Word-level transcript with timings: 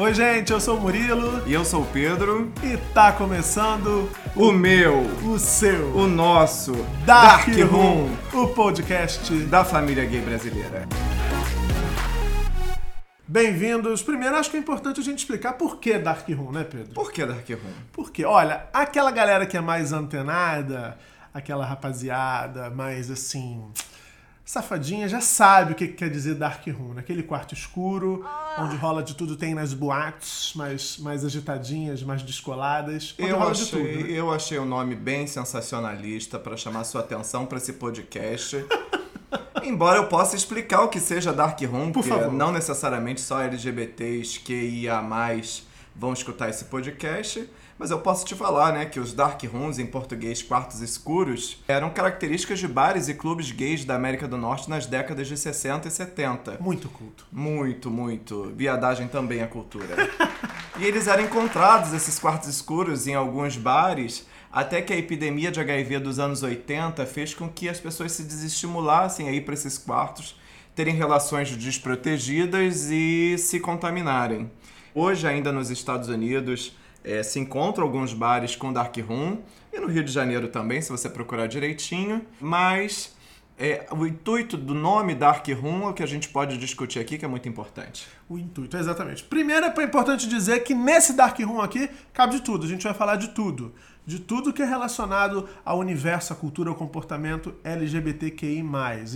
Oi, 0.00 0.14
gente, 0.14 0.52
eu 0.52 0.60
sou 0.60 0.78
o 0.78 0.80
Murilo 0.80 1.42
E 1.44 1.52
eu 1.52 1.64
sou 1.64 1.82
o 1.82 1.86
Pedro. 1.86 2.52
e 2.62 2.76
tá 2.94 3.10
começando 3.12 4.08
O 4.36 4.52
meu, 4.52 5.00
o 5.26 5.40
seu 5.40 5.88
o 5.92 6.06
nosso 6.06 6.72
Dark, 7.04 7.48
Dark 7.48 7.70
Room, 7.70 8.08
Room 8.32 8.44
o 8.44 8.48
podcast. 8.54 9.34
da 9.46 9.64
família 9.64 10.04
gay 10.04 10.20
brasileira. 10.20 10.86
Bem-vindos. 13.26 14.00
Primeiro, 14.00 14.36
acho 14.36 14.52
que 14.52 14.56
é 14.56 14.60
importante 14.60 15.00
a 15.00 15.02
gente 15.02 15.18
explicar 15.18 15.54
por 15.54 15.80
que 15.80 15.98
Dark 15.98 16.28
Room, 16.28 16.52
né, 16.52 16.62
Pedro? 16.62 16.94
Por 16.94 17.10
que 17.10 17.26
Dark 17.26 17.48
Room? 17.50 17.72
Porque, 17.92 18.24
olha, 18.24 18.66
aquela 18.72 19.10
galera 19.10 19.46
que 19.46 19.56
é 19.56 19.60
mais 19.60 19.92
antenada, 19.92 20.96
aquela 21.34 21.66
rapaziada 21.66 22.70
mais 22.70 23.10
assim. 23.10 23.68
Safadinha 24.48 25.06
já 25.06 25.20
sabe 25.20 25.72
o 25.72 25.74
que 25.74 25.86
que 25.86 25.92
quer 25.92 26.08
dizer 26.08 26.34
Dark 26.34 26.66
Room, 26.68 26.94
naquele 26.94 27.22
quarto 27.22 27.52
escuro, 27.52 28.24
onde 28.58 28.76
rola 28.76 29.02
de 29.02 29.14
tudo, 29.14 29.36
tem 29.36 29.54
nas 29.54 29.74
boates 29.74 30.54
mais, 30.54 30.96
mais 30.96 31.22
agitadinhas, 31.22 32.02
mais 32.02 32.22
descoladas. 32.22 33.14
Eu 33.18 33.42
achei, 33.42 33.66
tudo. 33.66 34.08
né? 34.08 34.10
eu 34.10 34.32
achei 34.32 34.56
o 34.58 34.64
nome 34.64 34.94
bem 34.94 35.26
sensacionalista 35.26 36.38
para 36.38 36.56
chamar 36.56 36.84
sua 36.84 37.02
atenção 37.02 37.44
para 37.44 37.58
esse 37.58 37.74
podcast. 37.74 38.64
Embora 39.62 39.98
eu 39.98 40.06
possa 40.06 40.34
explicar 40.34 40.80
o 40.80 40.88
que 40.88 40.98
seja 40.98 41.30
Dark 41.30 41.60
Room, 41.60 41.92
Por 41.92 42.02
porque 42.02 42.08
favor. 42.08 42.32
não 42.32 42.50
necessariamente 42.50 43.20
só 43.20 43.42
LGBTs 43.42 44.40
que 44.40 44.54
ia 44.54 45.02
mais 45.02 45.66
vão 45.94 46.14
escutar 46.14 46.48
esse 46.48 46.64
podcast, 46.64 47.46
mas 47.78 47.90
eu 47.90 48.00
posso 48.00 48.24
te 48.24 48.34
falar, 48.34 48.72
né, 48.72 48.86
que 48.86 48.98
os 48.98 49.12
Dark 49.12 49.40
Rooms, 49.44 49.78
em 49.78 49.86
português 49.86 50.42
quartos 50.42 50.80
escuros, 50.80 51.62
eram 51.68 51.90
características 51.90 52.58
de 52.58 52.66
bares 52.66 53.08
e 53.08 53.14
clubes 53.14 53.52
gays 53.52 53.84
da 53.84 53.94
América 53.94 54.26
do 54.26 54.36
Norte 54.36 54.68
nas 54.68 54.86
décadas 54.86 55.28
de 55.28 55.36
60 55.36 55.86
e 55.86 55.90
70. 55.90 56.58
Muito 56.60 56.88
culto. 56.88 57.26
Muito, 57.30 57.90
muito. 57.90 58.52
Viadagem 58.56 59.06
também 59.06 59.40
é 59.40 59.46
cultura. 59.46 59.94
e 60.76 60.84
eles 60.84 61.06
eram 61.06 61.24
encontrados, 61.24 61.92
esses 61.92 62.18
quartos 62.18 62.48
escuros, 62.48 63.06
em 63.06 63.14
alguns 63.14 63.56
bares, 63.56 64.26
até 64.50 64.82
que 64.82 64.92
a 64.92 64.96
epidemia 64.96 65.52
de 65.52 65.60
HIV 65.60 66.00
dos 66.00 66.18
anos 66.18 66.42
80 66.42 67.06
fez 67.06 67.32
com 67.32 67.48
que 67.48 67.68
as 67.68 67.78
pessoas 67.78 68.12
se 68.12 68.24
desestimulassem 68.24 69.28
a 69.28 69.32
ir 69.32 69.42
para 69.42 69.54
esses 69.54 69.78
quartos, 69.78 70.36
terem 70.74 70.94
relações 70.94 71.56
desprotegidas 71.56 72.90
e 72.90 73.36
se 73.38 73.60
contaminarem. 73.60 74.50
Hoje, 74.94 75.28
ainda 75.28 75.52
nos 75.52 75.70
Estados 75.70 76.08
Unidos, 76.08 76.76
eh, 77.08 77.22
se 77.22 77.40
encontram 77.40 77.84
alguns 77.84 78.12
bares 78.12 78.54
com 78.54 78.70
dark 78.70 78.94
room, 78.98 79.38
e 79.72 79.80
no 79.80 79.86
Rio 79.86 80.04
de 80.04 80.12
Janeiro 80.12 80.48
também, 80.48 80.82
se 80.82 80.90
você 80.90 81.08
procurar 81.08 81.46
direitinho, 81.46 82.24
mas 82.38 83.16
é, 83.58 83.86
o 83.90 84.06
intuito 84.06 84.56
do 84.56 84.72
nome 84.72 85.16
Dark 85.16 85.44
Room 85.48 85.82
é 85.82 85.90
o 85.90 85.92
que 85.92 86.02
a 86.02 86.06
gente 86.06 86.28
pode 86.28 86.56
discutir 86.58 87.00
aqui, 87.00 87.18
que 87.18 87.24
é 87.24 87.28
muito 87.28 87.48
importante. 87.48 88.06
O 88.28 88.38
intuito, 88.38 88.76
exatamente. 88.76 89.24
Primeiro 89.24 89.66
é 89.66 89.82
importante 89.82 90.28
dizer 90.28 90.60
que 90.60 90.74
nesse 90.74 91.14
Dark 91.14 91.36
Room 91.40 91.60
aqui 91.60 91.90
cabe 92.12 92.36
de 92.36 92.42
tudo. 92.42 92.66
A 92.66 92.68
gente 92.68 92.84
vai 92.84 92.94
falar 92.94 93.16
de 93.16 93.28
tudo. 93.28 93.74
De 94.06 94.20
tudo 94.20 94.52
que 94.52 94.62
é 94.62 94.64
relacionado 94.64 95.48
ao 95.64 95.78
universo, 95.80 96.32
à 96.32 96.36
cultura, 96.36 96.70
ao 96.70 96.76
comportamento 96.76 97.52
LGBTQI. 97.64 98.64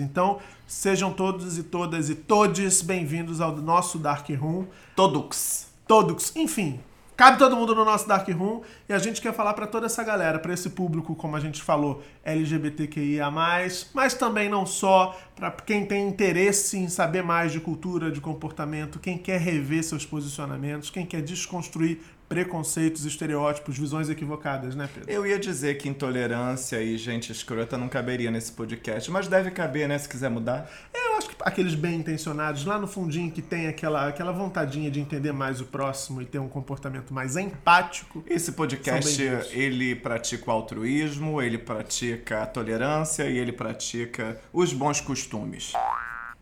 Então, 0.01 0.41
sejam 0.67 1.13
todos 1.13 1.57
e 1.57 1.63
todas 1.63 2.11
e 2.11 2.17
todes 2.17 2.83
bem-vindos 2.83 3.41
ao 3.41 3.57
nosso 3.57 3.97
Dark 3.97 4.29
Room. 4.31 4.67
Todos. 4.97 5.67
Todos, 5.87 6.35
enfim. 6.35 6.81
Cabe 7.15 7.39
todo 7.39 7.55
mundo 7.55 7.75
no 7.75 7.85
nosso 7.85 8.09
Dark 8.09 8.27
Room 8.31 8.63
e 8.89 8.93
a 8.93 8.99
gente 8.99 9.21
quer 9.21 9.35
falar 9.35 9.53
pra 9.53 9.67
toda 9.67 9.87
essa 9.87 10.03
galera, 10.03 10.39
pra 10.39 10.55
esse 10.55 10.71
público, 10.71 11.15
como 11.15 11.37
a 11.37 11.41
gente 11.41 11.63
falou, 11.63 12.03
LGBTQIA+, 12.25 13.31
mas 13.31 14.15
também 14.15 14.49
não 14.49 14.65
só, 14.65 15.17
pra 15.37 15.51
quem 15.51 15.85
tem 15.85 16.09
interesse 16.09 16.79
em 16.79 16.89
saber 16.89 17.23
mais 17.23 17.53
de 17.53 17.61
cultura, 17.61 18.11
de 18.11 18.21
comportamento, 18.21 18.99
quem 18.99 19.19
quer 19.19 19.39
rever 19.39 19.85
seus 19.85 20.07
posicionamentos, 20.07 20.89
quem 20.89 21.05
quer 21.05 21.21
desconstruir 21.21 22.01
preconceitos, 22.33 23.05
estereótipos, 23.05 23.79
visões 23.79 24.09
equivocadas, 24.09 24.75
né, 24.75 24.89
Pedro? 24.93 25.11
Eu 25.11 25.27
ia 25.27 25.39
dizer 25.39 25.79
que 25.79 25.89
intolerância 25.89 26.81
e 26.83 26.97
gente 26.97 27.31
escrota 27.33 27.77
não 27.77 27.89
caberia 27.89 28.31
nesse 28.31 28.53
podcast, 28.53 29.11
mas 29.11 29.29
deve 29.29 29.51
caber, 29.51 29.89
né, 29.89 29.99
se 29.99 30.09
quiser 30.09 30.31
mudar. 30.31 30.71
Eu 30.95 31.19
acho 31.19 31.29
que 31.29 31.37
aqueles 31.43 31.75
bem 31.75 31.97
intencionados, 31.97 32.65
lá 32.65 32.79
no 32.79 32.87
fundinho 32.87 33.31
que 33.31 33.43
tem 33.43 33.69
aquela, 33.69 34.09
aquela 34.09 34.33
vontadinha 34.33 34.91
de 34.91 35.01
entender 35.01 35.33
mais 35.33 35.61
o 35.61 35.65
próximo 35.65 36.23
e 36.23 36.25
ter 36.25 36.39
um 36.39 36.49
comportamento 36.49 37.13
mais 37.13 37.37
empático, 37.37 38.25
Esse 38.27 38.53
podcast, 38.53 39.21
ele 39.53 39.95
pratica 39.95 40.51
o 40.51 40.53
altruísmo, 40.53 41.43
ele 41.43 41.59
pratica 41.59 42.43
a 42.43 42.47
tolerância 42.47 43.25
e 43.29 43.39
ele 43.39 43.53
pratica 43.53 44.41
os 44.53 44.73
bons 44.73 45.01
costumes. 45.01 45.73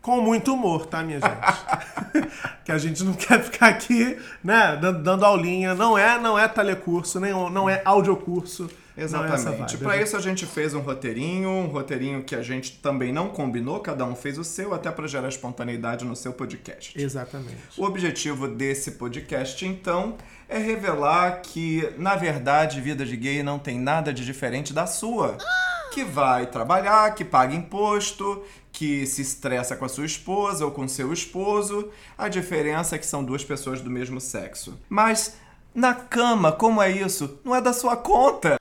Com 0.01 0.19
muito 0.19 0.53
humor, 0.53 0.87
tá, 0.87 1.03
minha 1.03 1.19
gente? 1.19 2.31
que 2.65 2.71
a 2.71 2.77
gente 2.77 3.03
não 3.03 3.13
quer 3.13 3.43
ficar 3.43 3.67
aqui, 3.67 4.17
né, 4.43 4.75
dando, 4.75 5.23
aulinha. 5.23 5.75
Não 5.75 5.95
é, 5.95 6.19
não 6.19 6.37
é 6.37 6.47
telecurso, 6.47 7.19
nem, 7.19 7.31
não 7.31 7.69
é 7.69 7.81
audiocurso. 7.85 8.67
É 8.97 9.03
Exatamente. 9.03 9.77
vibe. 9.77 9.83
Para 9.83 10.01
isso 10.01 10.17
a 10.17 10.19
gente 10.19 10.45
fez 10.45 10.73
um 10.73 10.79
roteirinho, 10.79 11.49
um 11.49 11.67
roteirinho 11.67 12.23
que 12.23 12.35
a 12.35 12.41
gente 12.41 12.73
também 12.79 13.13
não 13.13 13.29
combinou, 13.29 13.79
cada 13.79 14.03
um 14.05 14.15
fez 14.15 14.37
o 14.37 14.43
seu, 14.43 14.73
até 14.73 14.91
para 14.91 15.07
gerar 15.07 15.29
espontaneidade 15.29 16.03
no 16.03 16.15
seu 16.15 16.33
podcast. 16.33 16.99
Exatamente. 16.99 17.55
O 17.77 17.83
objetivo 17.83 18.47
desse 18.47 18.91
podcast, 18.91 19.65
então, 19.65 20.17
é 20.49 20.57
revelar 20.57 21.41
que, 21.41 21.93
na 21.97 22.15
verdade, 22.15 22.81
vida 22.81 23.05
de 23.05 23.15
gay 23.15 23.41
não 23.43 23.57
tem 23.57 23.79
nada 23.79 24.13
de 24.13 24.25
diferente 24.25 24.73
da 24.73 24.85
sua. 24.85 25.37
Que 25.91 26.03
vai 26.05 26.45
trabalhar, 26.47 27.13
que 27.13 27.25
paga 27.25 27.53
imposto, 27.53 28.43
que 28.71 29.05
se 29.05 29.21
estressa 29.21 29.75
com 29.75 29.85
a 29.85 29.89
sua 29.89 30.05
esposa 30.05 30.65
ou 30.65 30.71
com 30.71 30.87
seu 30.87 31.11
esposo. 31.11 31.89
A 32.17 32.29
diferença 32.29 32.95
é 32.95 32.97
que 32.97 33.05
são 33.05 33.23
duas 33.23 33.43
pessoas 33.43 33.81
do 33.81 33.89
mesmo 33.89 34.19
sexo. 34.21 34.79
Mas 34.89 35.35
na 35.73 35.93
cama, 35.93 36.51
como 36.51 36.81
é 36.81 36.91
isso? 36.91 37.39
Não 37.43 37.55
é 37.55 37.61
da 37.61 37.73
sua 37.73 37.95
conta. 37.95 38.57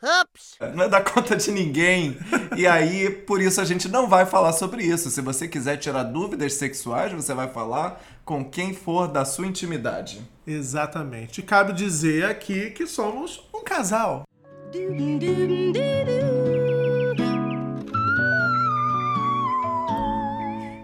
Não 0.74 0.84
é 0.84 0.88
da 0.88 1.00
conta 1.00 1.36
de 1.36 1.50
ninguém. 1.50 2.18
E 2.56 2.66
aí, 2.66 3.10
por 3.10 3.40
isso 3.40 3.60
a 3.60 3.64
gente 3.64 3.88
não 3.88 4.08
vai 4.08 4.26
falar 4.26 4.52
sobre 4.52 4.84
isso. 4.84 5.10
Se 5.10 5.20
você 5.20 5.48
quiser 5.48 5.76
tirar 5.76 6.04
dúvidas 6.04 6.54
sexuais, 6.54 7.12
você 7.12 7.34
vai 7.34 7.48
falar 7.48 8.02
com 8.24 8.44
quem 8.44 8.74
for 8.74 9.08
da 9.08 9.24
sua 9.24 9.46
intimidade. 9.46 10.20
Exatamente. 10.46 11.40
E 11.40 11.44
cabe 11.44 11.72
dizer 11.72 12.26
aqui 12.26 12.70
que 12.70 12.86
somos 12.86 13.48
um 13.54 13.62
casal. 13.62 14.22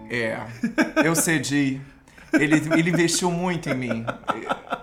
É, 0.09 0.39
eu 1.03 1.15
cedi. 1.15 1.81
Ele, 2.33 2.55
ele 2.77 2.89
investiu 2.89 3.31
muito 3.31 3.69
em 3.69 3.75
mim. 3.75 4.05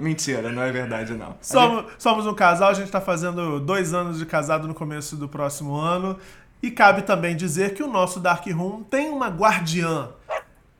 Mentira, 0.00 0.50
não 0.50 0.62
é 0.62 0.72
verdade, 0.72 1.14
não. 1.14 1.36
Somos, 1.40 1.92
somos 1.98 2.26
um 2.26 2.34
casal, 2.34 2.70
a 2.70 2.74
gente 2.74 2.90
tá 2.90 3.00
fazendo 3.00 3.60
dois 3.60 3.92
anos 3.92 4.18
de 4.18 4.26
casado 4.26 4.66
no 4.66 4.74
começo 4.74 5.16
do 5.16 5.28
próximo 5.28 5.74
ano. 5.76 6.18
E 6.62 6.70
cabe 6.70 7.02
também 7.02 7.36
dizer 7.36 7.74
que 7.74 7.82
o 7.82 7.86
nosso 7.86 8.18
Dark 8.18 8.46
Room 8.46 8.82
tem 8.82 9.10
uma 9.10 9.28
guardiã. 9.28 10.08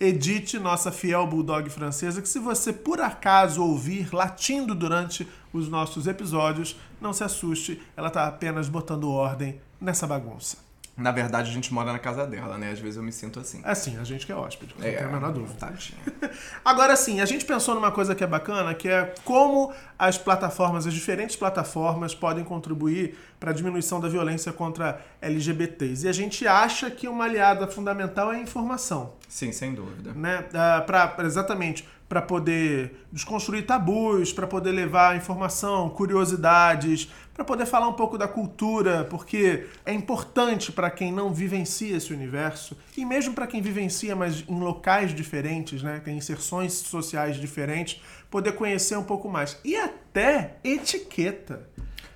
Edith, 0.00 0.54
nossa 0.54 0.90
fiel 0.90 1.26
bulldog 1.26 1.68
francesa, 1.70 2.20
que 2.20 2.28
se 2.28 2.38
você 2.38 2.72
por 2.72 3.00
acaso 3.00 3.62
ouvir 3.62 4.12
latindo 4.12 4.74
durante 4.74 5.28
os 5.52 5.68
nossos 5.68 6.06
episódios, 6.06 6.76
não 7.00 7.12
se 7.12 7.22
assuste, 7.22 7.80
ela 7.96 8.10
tá 8.10 8.26
apenas 8.26 8.68
botando 8.68 9.10
ordem 9.10 9.60
nessa 9.80 10.06
bagunça. 10.06 10.58
Na 10.96 11.10
verdade, 11.10 11.50
a 11.50 11.52
gente 11.52 11.74
mora 11.74 11.92
na 11.92 11.98
casa 11.98 12.24
dela, 12.24 12.56
né? 12.56 12.70
Às 12.70 12.78
vezes 12.78 12.96
eu 12.96 13.02
me 13.02 13.10
sinto 13.10 13.40
assim. 13.40 13.60
Assim, 13.64 13.98
a 13.98 14.04
gente 14.04 14.24
que 14.24 14.30
é 14.30 14.34
hóspede, 14.36 14.74
não 14.76 14.82
tem 14.84 14.96
a 14.96 15.08
menor 15.08 15.32
dúvida. 15.32 15.54
Tadinha. 15.58 15.98
Agora 16.64 16.94
sim, 16.94 17.20
a 17.20 17.24
gente 17.24 17.44
pensou 17.44 17.74
numa 17.74 17.90
coisa 17.90 18.14
que 18.14 18.22
é 18.22 18.26
bacana, 18.26 18.72
que 18.74 18.88
é 18.88 19.12
como 19.24 19.72
as 19.98 20.16
plataformas, 20.16 20.86
as 20.86 20.94
diferentes 20.94 21.34
plataformas 21.34 22.14
podem 22.14 22.44
contribuir 22.44 23.18
para 23.40 23.50
a 23.50 23.52
diminuição 23.52 23.98
da 24.00 24.08
violência 24.08 24.52
contra 24.52 25.00
LGBTs. 25.20 26.06
E 26.06 26.08
a 26.08 26.12
gente 26.12 26.46
acha 26.46 26.88
que 26.90 27.08
uma 27.08 27.24
aliada 27.24 27.66
fundamental 27.66 28.32
é 28.32 28.36
a 28.36 28.40
informação, 28.40 29.14
Sim, 29.28 29.50
sem 29.50 29.74
dúvida. 29.74 30.12
né? 30.14 30.44
Ah, 30.54 30.80
pra- 30.80 31.16
exatamente 31.24 31.86
para 32.08 32.20
poder 32.20 33.04
desconstruir 33.10 33.66
tabus, 33.66 34.32
para 34.32 34.46
poder 34.46 34.72
levar 34.72 35.16
informação, 35.16 35.88
curiosidades, 35.88 37.10
para 37.32 37.44
poder 37.44 37.66
falar 37.66 37.88
um 37.88 37.92
pouco 37.92 38.16
da 38.16 38.28
cultura, 38.28 39.04
porque 39.04 39.66
é 39.84 39.92
importante 39.92 40.70
para 40.70 40.90
quem 40.90 41.12
não 41.12 41.32
vivencia 41.32 41.96
esse 41.96 42.12
universo 42.12 42.76
e 42.96 43.04
mesmo 43.04 43.34
para 43.34 43.46
quem 43.46 43.60
vivencia, 43.60 44.14
mas 44.14 44.44
em 44.48 44.60
locais 44.60 45.14
diferentes, 45.14 45.82
né, 45.82 46.00
tem 46.04 46.16
inserções 46.16 46.72
sociais 46.74 47.36
diferentes, 47.36 48.00
poder 48.30 48.52
conhecer 48.52 48.96
um 48.96 49.04
pouco 49.04 49.28
mais 49.28 49.58
e 49.64 49.76
até 49.76 50.56
etiqueta. 50.62 51.68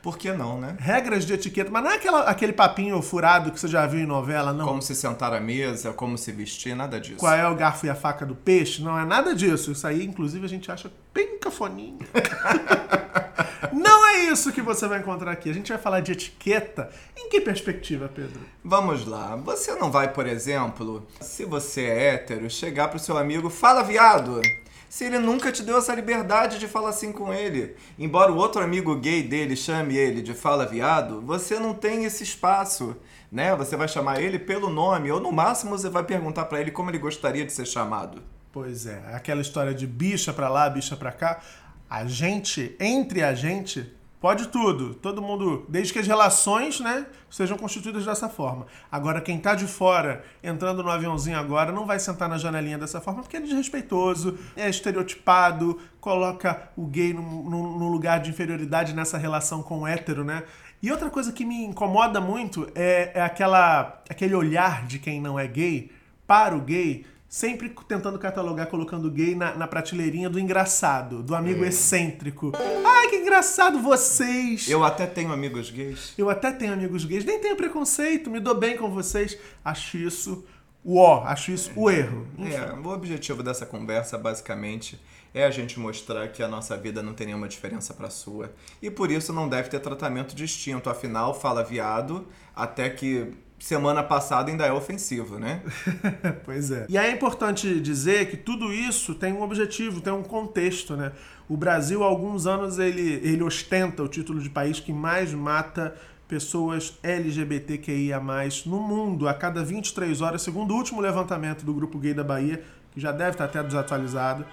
Por 0.02 0.16
que 0.16 0.32
não, 0.32 0.60
né? 0.60 0.76
Regras 0.78 1.26
de 1.26 1.32
etiqueta, 1.32 1.70
mas 1.70 1.82
não 1.82 1.90
é 1.90 1.96
aquela, 1.96 2.20
aquele 2.22 2.52
papinho 2.52 3.00
furado 3.02 3.50
que 3.50 3.58
você 3.58 3.66
já 3.66 3.86
viu 3.86 4.00
em 4.00 4.06
novela, 4.06 4.52
não. 4.52 4.66
Como 4.66 4.80
se 4.80 4.94
sentar 4.94 5.32
à 5.32 5.40
mesa, 5.40 5.92
como 5.92 6.16
se 6.16 6.30
vestir, 6.30 6.74
nada 6.76 7.00
disso. 7.00 7.16
Qual 7.16 7.34
é 7.34 7.48
o 7.48 7.54
garfo 7.54 7.86
e 7.86 7.90
a 7.90 7.94
faca 7.94 8.24
do 8.24 8.34
peixe? 8.34 8.82
Não 8.82 8.98
é 8.98 9.04
nada 9.04 9.34
disso. 9.34 9.72
Isso 9.72 9.86
aí, 9.86 10.04
inclusive, 10.04 10.44
a 10.44 10.48
gente 10.48 10.70
acha 10.70 10.90
bem 11.12 11.38
cafoninho. 11.38 11.98
Não 13.72 14.06
é 14.08 14.18
isso 14.24 14.52
que 14.52 14.62
você 14.62 14.86
vai 14.86 15.00
encontrar 15.00 15.32
aqui. 15.32 15.50
A 15.50 15.52
gente 15.52 15.70
vai 15.72 15.80
falar 15.80 16.00
de 16.00 16.12
etiqueta. 16.12 16.90
Em 17.16 17.28
que 17.28 17.40
perspectiva, 17.40 18.08
Pedro? 18.08 18.40
Vamos 18.64 19.06
lá. 19.06 19.36
Você 19.36 19.74
não 19.74 19.90
vai, 19.90 20.12
por 20.12 20.26
exemplo, 20.26 21.06
se 21.20 21.44
você 21.44 21.82
é 21.82 22.14
hétero, 22.14 22.48
chegar 22.48 22.88
pro 22.88 22.98
seu 22.98 23.18
amigo, 23.18 23.50
fala 23.50 23.82
viado. 23.82 24.40
Se 24.88 25.04
ele 25.04 25.18
nunca 25.18 25.52
te 25.52 25.62
deu 25.62 25.78
essa 25.78 25.94
liberdade 25.94 26.58
de 26.58 26.66
falar 26.66 26.90
assim 26.90 27.12
com 27.12 27.32
ele? 27.32 27.76
Embora 27.98 28.32
o 28.32 28.36
outro 28.36 28.62
amigo 28.62 28.96
gay 28.96 29.22
dele 29.22 29.54
chame 29.54 29.96
ele 29.96 30.22
de 30.22 30.34
fala 30.34 30.64
viado, 30.64 31.20
você 31.20 31.58
não 31.58 31.74
tem 31.74 32.04
esse 32.04 32.22
espaço, 32.22 32.96
né? 33.30 33.54
Você 33.56 33.76
vai 33.76 33.86
chamar 33.86 34.20
ele 34.20 34.38
pelo 34.38 34.70
nome, 34.70 35.10
ou 35.10 35.20
no 35.20 35.30
máximo 35.30 35.76
você 35.76 35.88
vai 35.88 36.04
perguntar 36.04 36.46
para 36.46 36.60
ele 36.60 36.70
como 36.70 36.90
ele 36.90 36.98
gostaria 36.98 37.44
de 37.44 37.52
ser 37.52 37.66
chamado. 37.66 38.22
Pois 38.50 38.86
é, 38.86 39.02
aquela 39.12 39.42
história 39.42 39.74
de 39.74 39.86
bicha 39.86 40.32
pra 40.32 40.48
lá, 40.48 40.68
bicha 40.70 40.96
pra 40.96 41.12
cá. 41.12 41.40
A 41.88 42.06
gente, 42.06 42.74
entre 42.80 43.22
a 43.22 43.34
gente, 43.34 43.92
Pode 44.20 44.48
tudo, 44.48 44.94
todo 44.94 45.22
mundo, 45.22 45.64
desde 45.68 45.92
que 45.92 46.00
as 46.00 46.06
relações, 46.06 46.80
né, 46.80 47.06
sejam 47.30 47.56
constituídas 47.56 48.04
dessa 48.04 48.28
forma. 48.28 48.66
Agora, 48.90 49.20
quem 49.20 49.38
tá 49.38 49.54
de 49.54 49.66
fora, 49.66 50.24
entrando 50.42 50.82
no 50.82 50.90
aviãozinho 50.90 51.38
agora, 51.38 51.70
não 51.70 51.86
vai 51.86 52.00
sentar 52.00 52.28
na 52.28 52.36
janelinha 52.36 52.76
dessa 52.76 53.00
forma 53.00 53.22
porque 53.22 53.36
é 53.36 53.40
desrespeitoso, 53.40 54.36
é 54.56 54.68
estereotipado, 54.68 55.78
coloca 56.00 56.70
o 56.76 56.84
gay 56.86 57.12
no 57.14 57.88
lugar 57.88 58.18
de 58.18 58.30
inferioridade 58.30 58.92
nessa 58.92 59.16
relação 59.16 59.62
com 59.62 59.80
o 59.80 59.86
hétero, 59.86 60.24
né? 60.24 60.42
E 60.82 60.90
outra 60.90 61.10
coisa 61.10 61.32
que 61.32 61.44
me 61.44 61.64
incomoda 61.64 62.20
muito 62.20 62.68
é, 62.74 63.12
é 63.14 63.22
aquela, 63.22 64.02
aquele 64.10 64.34
olhar 64.34 64.84
de 64.86 64.98
quem 64.98 65.20
não 65.20 65.38
é 65.38 65.46
gay 65.46 65.92
para 66.26 66.56
o 66.56 66.60
gay 66.60 67.06
sempre 67.28 67.68
tentando 67.86 68.18
catalogar, 68.18 68.68
colocando 68.68 69.10
gay 69.10 69.34
na, 69.34 69.54
na 69.54 69.66
prateleirinha 69.66 70.30
do 70.30 70.40
engraçado, 70.40 71.22
do 71.22 71.34
amigo 71.34 71.64
é. 71.64 71.68
excêntrico. 71.68 72.52
Ai, 72.84 73.08
que 73.08 73.16
engraçado 73.16 73.80
vocês! 73.80 74.68
Eu 74.68 74.82
até 74.82 75.06
tenho 75.06 75.30
amigos 75.30 75.70
gays. 75.70 76.14
Eu 76.16 76.30
até 76.30 76.50
tenho 76.50 76.72
amigos 76.72 77.04
gays, 77.04 77.24
nem 77.24 77.38
tenho 77.38 77.56
preconceito, 77.56 78.30
me 78.30 78.40
dou 78.40 78.54
bem 78.54 78.76
com 78.76 78.90
vocês. 78.90 79.38
Acho 79.64 79.98
isso 79.98 80.44
o 80.82 80.98
ó, 80.98 81.24
acho 81.24 81.50
isso 81.50 81.70
o 81.76 81.90
erro. 81.90 82.26
Enfim. 82.38 82.54
É, 82.54 82.72
o 82.72 82.88
objetivo 82.88 83.42
dessa 83.42 83.66
conversa, 83.66 84.16
basicamente, 84.16 84.98
é 85.34 85.44
a 85.44 85.50
gente 85.50 85.78
mostrar 85.78 86.28
que 86.28 86.42
a 86.42 86.48
nossa 86.48 86.76
vida 86.76 87.02
não 87.02 87.12
tem 87.12 87.26
nenhuma 87.26 87.48
diferença 87.48 87.92
para 87.92 88.06
a 88.06 88.10
sua. 88.10 88.52
E 88.80 88.90
por 88.90 89.10
isso 89.10 89.32
não 89.32 89.48
deve 89.48 89.68
ter 89.68 89.80
tratamento 89.80 90.34
distinto. 90.34 90.88
Afinal, 90.88 91.38
fala 91.38 91.62
viado, 91.62 92.26
até 92.56 92.88
que 92.88 93.34
semana 93.58 94.02
passada 94.02 94.50
ainda 94.50 94.64
é 94.64 94.72
ofensivo, 94.72 95.38
né? 95.38 95.62
pois 96.44 96.70
é. 96.70 96.86
E 96.88 96.96
é 96.96 97.10
importante 97.10 97.80
dizer 97.80 98.30
que 98.30 98.36
tudo 98.36 98.72
isso 98.72 99.14
tem 99.14 99.32
um 99.32 99.42
objetivo, 99.42 100.00
tem 100.00 100.12
um 100.12 100.22
contexto, 100.22 100.96
né? 100.96 101.12
O 101.48 101.56
Brasil, 101.56 102.04
há 102.04 102.06
alguns 102.06 102.46
anos, 102.46 102.78
ele, 102.78 103.20
ele 103.22 103.42
ostenta 103.42 104.02
o 104.02 104.08
título 104.08 104.40
de 104.40 104.50
país 104.50 104.78
que 104.80 104.92
mais 104.92 105.32
mata 105.32 105.94
pessoas 106.28 106.98
LGBTQIA+, 107.02 108.20
no 108.66 108.80
mundo, 108.80 109.26
a 109.26 109.32
cada 109.32 109.64
23 109.64 110.20
horas, 110.20 110.42
segundo 110.42 110.72
o 110.74 110.76
último 110.76 111.00
levantamento 111.00 111.64
do 111.64 111.72
Grupo 111.72 111.98
Gay 111.98 112.12
da 112.12 112.22
Bahia, 112.22 112.62
que 112.92 113.00
já 113.00 113.10
deve 113.10 113.30
estar 113.30 113.46
até 113.46 113.62
desatualizado, 113.62 114.44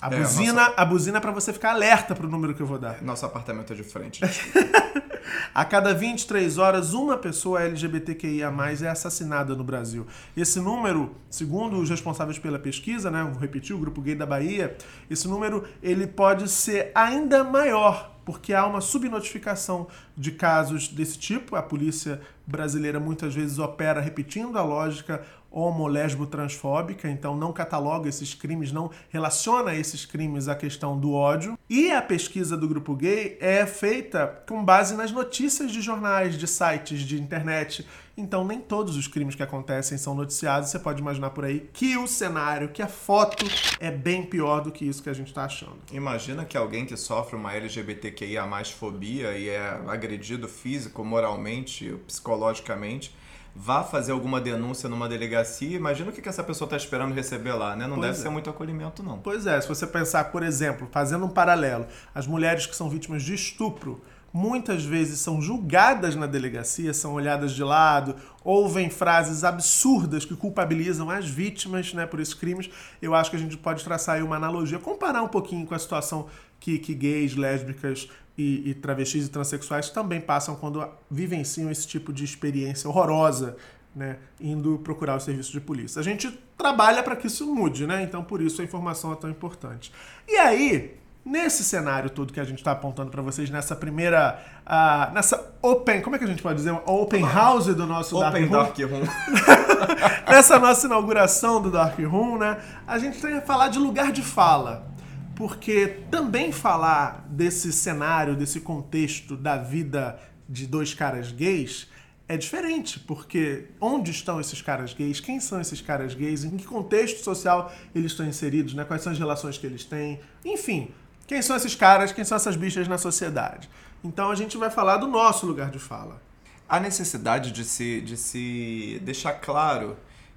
a 0.00 0.14
é, 0.14 0.20
buzina, 0.20 0.52
nossa... 0.52 0.74
a 0.76 0.84
buzina 0.84 1.18
é 1.18 1.20
para 1.20 1.32
você 1.32 1.52
ficar 1.52 1.70
alerta 1.70 2.14
pro 2.14 2.28
número 2.28 2.54
que 2.54 2.60
eu 2.60 2.66
vou 2.66 2.78
dar. 2.78 3.02
Nosso 3.02 3.24
apartamento 3.24 3.72
é 3.72 3.76
de 3.76 3.82
frente. 3.82 4.20
a 5.54 5.64
cada 5.64 5.94
23 5.94 6.58
horas, 6.58 6.92
uma 6.92 7.16
pessoa 7.16 7.62
LGBTQIA+ 7.62 8.52
é 8.82 8.88
assassinada 8.88 9.54
no 9.54 9.64
Brasil. 9.64 10.06
Esse 10.36 10.60
número, 10.60 11.14
segundo 11.30 11.78
os 11.78 11.88
responsáveis 11.88 12.38
pela 12.38 12.58
pesquisa, 12.58 13.10
né, 13.10 13.22
vou 13.24 13.40
repetir, 13.40 13.74
o 13.74 13.78
Grupo 13.78 14.00
Gay 14.00 14.14
da 14.14 14.26
Bahia, 14.26 14.76
esse 15.08 15.26
número 15.28 15.64
ele 15.82 16.06
pode 16.06 16.48
ser 16.48 16.90
ainda 16.94 17.42
maior 17.42 18.14
porque 18.24 18.54
há 18.54 18.66
uma 18.66 18.80
subnotificação 18.80 19.86
de 20.16 20.32
casos 20.32 20.88
desse 20.88 21.18
tipo. 21.18 21.56
A 21.56 21.62
polícia 21.62 22.20
brasileira 22.46 22.98
muitas 22.98 23.34
vezes 23.34 23.58
opera 23.58 24.00
repetindo 24.00 24.58
a 24.58 24.62
lógica 24.62 25.22
homo-lesbo-transfóbica, 25.54 27.08
então 27.08 27.36
não 27.36 27.52
cataloga 27.52 28.08
esses 28.08 28.34
crimes, 28.34 28.72
não 28.72 28.90
relaciona 29.08 29.72
esses 29.74 30.04
crimes 30.04 30.48
à 30.48 30.56
questão 30.56 30.98
do 30.98 31.12
ódio. 31.12 31.56
E 31.70 31.92
a 31.92 32.02
pesquisa 32.02 32.56
do 32.56 32.66
grupo 32.66 32.94
gay 32.96 33.38
é 33.40 33.64
feita 33.64 34.42
com 34.48 34.64
base 34.64 34.96
nas 34.96 35.12
notícias 35.12 35.70
de 35.70 35.80
jornais, 35.80 36.36
de 36.36 36.48
sites, 36.48 37.02
de 37.02 37.20
internet. 37.20 37.86
Então 38.16 38.44
nem 38.44 38.60
todos 38.60 38.96
os 38.96 39.06
crimes 39.06 39.34
que 39.34 39.42
acontecem 39.42 39.96
são 39.96 40.14
noticiados. 40.14 40.70
Você 40.70 40.78
pode 40.78 41.00
imaginar 41.00 41.30
por 41.30 41.44
aí 41.44 41.68
que 41.72 41.96
o 41.96 42.06
cenário, 42.06 42.68
que 42.68 42.82
a 42.82 42.86
foto 42.86 43.46
é 43.80 43.90
bem 43.90 44.24
pior 44.24 44.60
do 44.60 44.72
que 44.72 44.84
isso 44.84 45.02
que 45.02 45.10
a 45.10 45.14
gente 45.14 45.28
está 45.28 45.44
achando. 45.44 45.78
Imagina 45.92 46.44
que 46.44 46.56
alguém 46.56 46.84
que 46.84 46.96
sofre 46.96 47.36
uma 47.36 47.52
LGBTQIA 47.54 48.46
mais 48.46 48.70
fobia 48.70 49.36
e 49.36 49.48
é 49.48 49.80
agredido 49.86 50.48
físico, 50.48 51.04
moralmente, 51.04 51.96
psicologicamente 52.06 53.14
vá 53.54 53.84
fazer 53.84 54.12
alguma 54.12 54.40
denúncia 54.40 54.88
numa 54.88 55.08
delegacia, 55.08 55.76
imagina 55.76 56.10
o 56.10 56.12
que 56.12 56.28
essa 56.28 56.42
pessoa 56.42 56.66
está 56.66 56.76
esperando 56.76 57.14
receber 57.14 57.52
lá, 57.52 57.76
né? 57.76 57.86
Não 57.86 57.96
pois 57.96 58.08
deve 58.08 58.18
é. 58.18 58.22
ser 58.22 58.28
muito 58.28 58.50
acolhimento, 58.50 59.02
não. 59.02 59.18
Pois 59.18 59.46
é, 59.46 59.60
se 59.60 59.68
você 59.68 59.86
pensar, 59.86 60.24
por 60.24 60.42
exemplo, 60.42 60.88
fazendo 60.90 61.24
um 61.24 61.28
paralelo, 61.28 61.86
as 62.14 62.26
mulheres 62.26 62.66
que 62.66 62.74
são 62.74 62.90
vítimas 62.90 63.22
de 63.22 63.34
estupro, 63.34 64.02
muitas 64.34 64.84
vezes 64.84 65.20
são 65.20 65.40
julgadas 65.40 66.16
na 66.16 66.26
delegacia, 66.26 66.92
são 66.92 67.14
olhadas 67.14 67.52
de 67.52 67.62
lado, 67.62 68.16
ouvem 68.42 68.90
frases 68.90 69.44
absurdas 69.44 70.24
que 70.24 70.34
culpabilizam 70.34 71.08
as 71.08 71.28
vítimas 71.28 71.94
né, 71.94 72.04
por 72.04 72.18
esses 72.18 72.34
crimes. 72.34 72.68
Eu 73.00 73.14
acho 73.14 73.30
que 73.30 73.36
a 73.36 73.38
gente 73.38 73.56
pode 73.56 73.84
traçar 73.84 74.16
aí 74.16 74.22
uma 74.24 74.34
analogia, 74.34 74.80
comparar 74.80 75.22
um 75.22 75.28
pouquinho 75.28 75.64
com 75.64 75.74
a 75.76 75.78
situação 75.78 76.26
que, 76.64 76.78
que 76.78 76.94
gays, 76.94 77.36
lésbicas 77.36 78.08
e, 78.38 78.70
e 78.70 78.74
travestis 78.74 79.26
e 79.26 79.28
transexuais 79.28 79.90
também 79.90 80.18
passam 80.18 80.56
quando 80.56 80.82
vivenciam 81.10 81.70
esse 81.70 81.86
tipo 81.86 82.10
de 82.10 82.24
experiência 82.24 82.88
horrorosa 82.88 83.54
né, 83.94 84.16
indo 84.40 84.78
procurar 84.78 85.14
o 85.14 85.20
serviço 85.20 85.52
de 85.52 85.60
polícia. 85.60 86.00
A 86.00 86.02
gente 86.02 86.30
trabalha 86.56 87.02
para 87.02 87.16
que 87.16 87.26
isso 87.26 87.46
mude, 87.54 87.86
né? 87.86 88.02
Então 88.02 88.24
por 88.24 88.40
isso 88.40 88.62
a 88.62 88.64
informação 88.64 89.12
é 89.12 89.16
tão 89.16 89.28
importante. 89.28 89.92
E 90.26 90.36
aí, 90.36 90.96
nesse 91.22 91.62
cenário 91.62 92.08
todo 92.08 92.32
que 92.32 92.40
a 92.40 92.44
gente 92.44 92.58
está 92.58 92.72
apontando 92.72 93.10
para 93.10 93.20
vocês 93.20 93.50
nessa 93.50 93.76
primeira, 93.76 94.42
uh, 94.66 95.12
nessa 95.12 95.54
open, 95.60 96.00
como 96.00 96.16
é 96.16 96.18
que 96.18 96.24
a 96.24 96.28
gente 96.28 96.42
pode 96.42 96.56
dizer, 96.56 96.72
open 96.86 97.26
house 97.26 97.66
do 97.66 97.86
nosso 97.86 98.16
open 98.16 98.48
Dark 98.48 98.78
Room, 98.78 98.96
Dark 98.96 99.06
Room. 99.06 100.32
nessa 100.32 100.58
nossa 100.58 100.86
inauguração 100.86 101.60
do 101.60 101.70
Dark 101.70 101.98
Room, 101.98 102.38
né? 102.38 102.58
A 102.86 102.98
gente 102.98 103.20
tem 103.20 103.38
que 103.38 103.46
falar 103.46 103.68
de 103.68 103.78
lugar 103.78 104.10
de 104.10 104.22
fala 104.22 104.93
porque 105.34 105.98
também 106.10 106.52
falar 106.52 107.26
desse 107.28 107.72
cenário, 107.72 108.36
desse 108.36 108.60
contexto 108.60 109.36
da 109.36 109.56
vida 109.56 110.18
de 110.48 110.66
dois 110.66 110.94
caras 110.94 111.32
gays 111.32 111.88
é 112.26 112.36
diferente, 112.36 112.98
porque 113.00 113.66
onde 113.80 114.10
estão 114.10 114.40
esses 114.40 114.62
caras 114.62 114.94
gays? 114.94 115.20
Quem 115.20 115.40
são 115.40 115.60
esses 115.60 115.80
caras 115.80 116.14
gays? 116.14 116.44
Em 116.44 116.56
que 116.56 116.64
contexto 116.64 117.22
social 117.22 117.72
eles 117.94 118.12
estão 118.12 118.26
inseridos? 118.26 118.72
Né? 118.72 118.84
Quais 118.84 119.02
são 119.02 119.12
as 119.12 119.18
relações 119.18 119.58
que 119.58 119.66
eles 119.66 119.84
têm? 119.84 120.20
Enfim, 120.44 120.90
quem 121.26 121.42
são 121.42 121.54
esses 121.56 121.74
caras? 121.74 122.12
Quem 122.12 122.24
são 122.24 122.36
essas 122.36 122.56
bichas 122.56 122.88
na 122.88 122.96
sociedade? 122.96 123.68
Então 124.02 124.30
a 124.30 124.34
gente 124.34 124.56
vai 124.56 124.70
falar 124.70 124.96
do 124.96 125.06
nosso 125.06 125.46
lugar 125.46 125.70
de 125.70 125.78
fala. 125.78 126.20
A 126.66 126.80
necessidade 126.80 127.50
de 127.50 127.64
se, 127.64 128.00
de 128.00 128.16
se 128.16 129.00
deixar 129.02 129.34
claro 129.34 129.96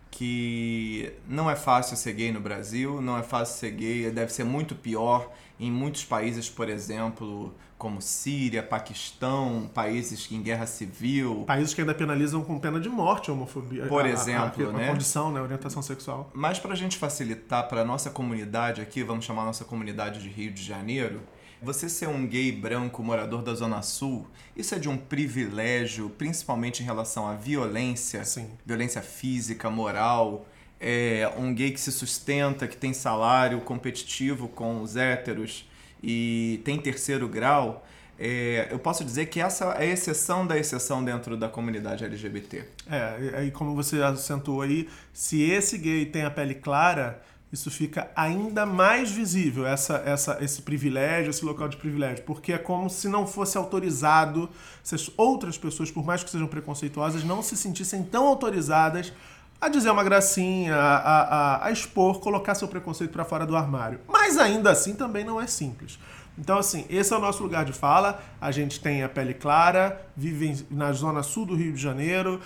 que 0.10 1.14
não 1.28 1.50
é 1.50 1.56
fácil 1.56 1.98
ser 1.98 2.14
gay 2.14 2.32
no 2.32 2.40
Brasil, 2.40 3.02
não 3.02 3.18
é 3.18 3.24
fácil 3.24 3.58
ser 3.58 3.72
gay, 3.72 4.12
deve 4.12 4.32
ser 4.32 4.44
muito 4.44 4.76
pior 4.76 5.32
em 5.60 5.72
muitos 5.72 6.04
países, 6.04 6.50
por 6.50 6.70
exemplo, 6.70 7.54
como 7.78 8.02
Síria, 8.02 8.64
Paquistão, 8.64 9.70
países 9.74 10.28
em 10.32 10.42
guerra 10.42 10.66
civil. 10.66 11.44
Países 11.46 11.74
que 11.74 11.82
ainda 11.82 11.94
penalizam 11.94 12.44
com 12.44 12.60
pena 12.60 12.80
de 12.80 12.90
morte 12.90 13.30
a 13.30 13.34
homofobia. 13.34 13.86
Por 13.86 14.06
a, 14.06 14.10
exemplo, 14.10 14.68
a, 14.68 14.70
a, 14.70 14.74
né? 14.74 14.88
condição, 14.88 15.32
né? 15.32 15.42
Orientação 15.42 15.82
sexual. 15.82 16.30
Mas 16.34 16.60
para 16.60 16.74
a 16.74 16.76
gente 16.76 16.98
facilitar 16.98 17.68
para 17.68 17.82
a 17.82 17.86
nossa 17.86 18.10
comunidade 18.10 18.82
aqui, 18.82 19.04
vamos 19.04 19.26
chamar 19.26 19.44
a 19.44 19.46
nossa 19.46 19.66
comunidade 19.66 20.22
de 20.22 20.30
Rio 20.30 20.52
de 20.52 20.64
Janeiro, 20.64 21.22
você 21.62 21.90
ser 21.90 22.08
um 22.08 22.26
gay 22.26 22.52
branco 22.52 23.04
morador 23.04 23.42
da 23.42 23.54
Zona 23.54 23.82
Sul, 23.82 24.28
isso 24.56 24.76
é 24.76 24.80
de 24.80 24.88
um 24.88 24.98
privilégio, 24.98 26.10
principalmente 26.10 26.82
em 26.82 26.86
relação 26.86 27.28
à 27.28 27.34
violência, 27.34 28.24
Sim. 28.24 28.50
violência 28.66 29.02
física, 29.02 29.70
moral. 29.70 30.46
É 30.80 31.32
um 31.38 31.54
gay 31.54 31.72
que 31.72 31.80
se 31.80 31.92
sustenta, 31.92 32.68
que 32.68 32.78
tem 32.78 32.94
salário 32.94 33.60
competitivo 33.62 34.48
com 34.48 34.82
os 34.82 34.96
héteros 34.96 35.68
e 36.04 36.62
tem 36.64 36.78
terceiro 36.78 37.28
grau. 37.28 37.84
É, 38.20 38.68
eu 38.72 38.80
posso 38.80 39.04
dizer 39.04 39.28
que 39.28 39.40
essa 39.40 39.66
é 39.74 39.82
a 39.82 39.86
exceção 39.86 40.46
da 40.46 40.58
exceção 40.58 41.04
dentro 41.04 41.38
da 41.38 41.48
comunidade 41.48 42.04
LGBT. 42.04 42.66
É, 42.90 43.38
aí 43.38 43.52
como 43.52 43.76
você 43.76 44.02
acentuou 44.02 44.62
aí, 44.62 44.90
se 45.14 45.42
esse 45.44 45.78
gay 45.78 46.06
tem 46.06 46.24
a 46.24 46.32
pele 46.32 46.56
clara, 46.56 47.22
isso 47.52 47.72
fica 47.72 48.12
ainda 48.16 48.66
mais 48.66 49.10
visível, 49.10 49.66
essa, 49.66 50.04
essa, 50.06 50.38
esse 50.42 50.62
privilégio, 50.62 51.30
esse 51.30 51.46
local 51.46 51.70
de 51.70 51.78
privilégio, 51.78 52.24
porque 52.26 52.52
é 52.52 52.58
como 52.58 52.90
se 52.90 53.08
não 53.08 53.26
fosse 53.26 53.58
autorizado, 53.58 54.50
se 54.84 54.96
as 54.96 55.10
outras 55.16 55.58
pessoas, 55.58 55.90
por 55.90 56.06
mais 56.06 56.24
que 56.24 56.30
sejam 56.30 56.48
preconceituosas, 56.48 57.24
não 57.24 57.42
se 57.42 57.56
sentissem 57.56 58.04
tão 58.04 58.28
autorizadas 58.28 59.14
a 59.60 59.70
dizer 59.70 59.90
uma 59.90 60.04
gracinha, 60.04 60.76
a, 60.76 60.98
a, 60.98 61.66
a 61.68 61.72
expor, 61.72 62.20
colocar 62.20 62.54
seu 62.54 62.68
preconceito 62.68 63.12
para 63.12 63.26
fora 63.26 63.46
do 63.46 63.56
armário. 63.56 64.00
Mas 64.08 64.38
ainda 64.38 64.72
assim 64.72 64.94
também 64.94 65.24
não 65.24 65.42
é 65.42 65.48
simples. 65.48 65.98
Então, 66.38 66.60
assim, 66.60 66.86
esse 66.88 67.12
é 67.12 67.18
o 67.18 67.20
nosso 67.20 67.42
lugar 67.42 67.66
de 67.66 67.74
fala. 67.74 68.22
A 68.40 68.52
gente 68.52 68.80
tem 68.80 69.04
a 69.04 69.10
pele 69.10 69.34
clara, 69.34 70.06
vive 70.16 70.64
na 70.70 70.92
zona 70.92 71.24
sul 71.24 71.48
do 71.48 71.56
Rio 71.56 71.74
de 71.74 71.82
Janeiro, 71.82 72.40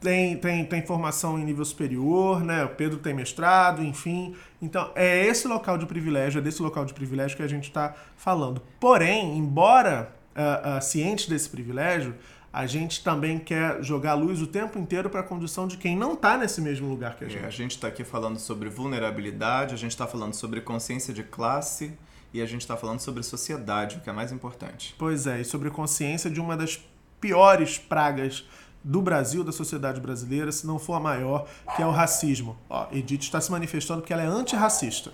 tem, 0.00 0.36
tem, 0.36 0.64
tem 0.64 0.86
formação 0.86 1.38
em 1.38 1.44
nível 1.44 1.64
superior, 1.64 2.42
né? 2.42 2.64
O 2.64 2.70
Pedro 2.70 2.98
tem 2.98 3.12
mestrado, 3.12 3.82
enfim. 3.82 4.34
Então, 4.60 4.90
é 4.94 5.26
esse 5.26 5.46
local 5.48 5.76
de 5.76 5.86
privilégio, 5.86 6.38
é 6.38 6.42
desse 6.42 6.62
local 6.62 6.84
de 6.84 6.94
privilégio 6.94 7.36
que 7.36 7.42
a 7.42 7.48
gente 7.48 7.64
está 7.64 7.94
falando. 8.16 8.62
Porém, 8.80 9.36
embora 9.36 10.12
uh, 10.36 10.78
uh, 10.78 10.82
cientes 10.82 11.26
desse 11.26 11.48
privilégio, 11.48 12.14
a 12.52 12.66
gente 12.66 13.02
também 13.04 13.38
quer 13.38 13.82
jogar 13.82 14.14
luz 14.14 14.40
o 14.40 14.46
tempo 14.46 14.78
inteiro 14.78 15.10
para 15.10 15.20
a 15.20 15.22
condição 15.22 15.68
de 15.68 15.76
quem 15.76 15.96
não 15.96 16.14
está 16.14 16.36
nesse 16.36 16.60
mesmo 16.60 16.88
lugar 16.88 17.16
que 17.16 17.24
a 17.24 17.28
gente. 17.28 17.42
É, 17.42 17.46
a 17.46 17.50
gente 17.50 17.72
está 17.72 17.88
aqui 17.88 18.04
falando 18.04 18.38
sobre 18.38 18.68
vulnerabilidade, 18.68 19.74
a 19.74 19.78
gente 19.78 19.92
está 19.92 20.06
falando 20.06 20.34
sobre 20.34 20.60
consciência 20.60 21.12
de 21.12 21.22
classe 21.22 21.92
e 22.32 22.40
a 22.40 22.46
gente 22.46 22.62
está 22.62 22.76
falando 22.76 23.00
sobre 23.00 23.22
sociedade, 23.22 23.96
o 23.96 24.00
que 24.00 24.08
é 24.08 24.12
mais 24.12 24.32
importante. 24.32 24.94
Pois 24.98 25.26
é, 25.26 25.40
e 25.40 25.44
sobre 25.44 25.70
consciência 25.70 26.30
de 26.30 26.40
uma 26.40 26.56
das 26.56 26.82
piores 27.20 27.78
pragas 27.78 28.44
do 28.82 29.02
Brasil, 29.02 29.44
da 29.44 29.52
sociedade 29.52 30.00
brasileira, 30.00 30.50
se 30.52 30.66
não 30.66 30.78
for 30.78 30.94
a 30.94 31.00
maior, 31.00 31.46
que 31.76 31.82
é 31.82 31.86
o 31.86 31.90
racismo. 31.90 32.56
Ó, 32.68 32.86
Edith 32.92 33.22
está 33.22 33.40
se 33.40 33.50
manifestando 33.50 34.00
porque 34.00 34.12
ela 34.12 34.22
é 34.22 34.26
antirracista. 34.26 35.12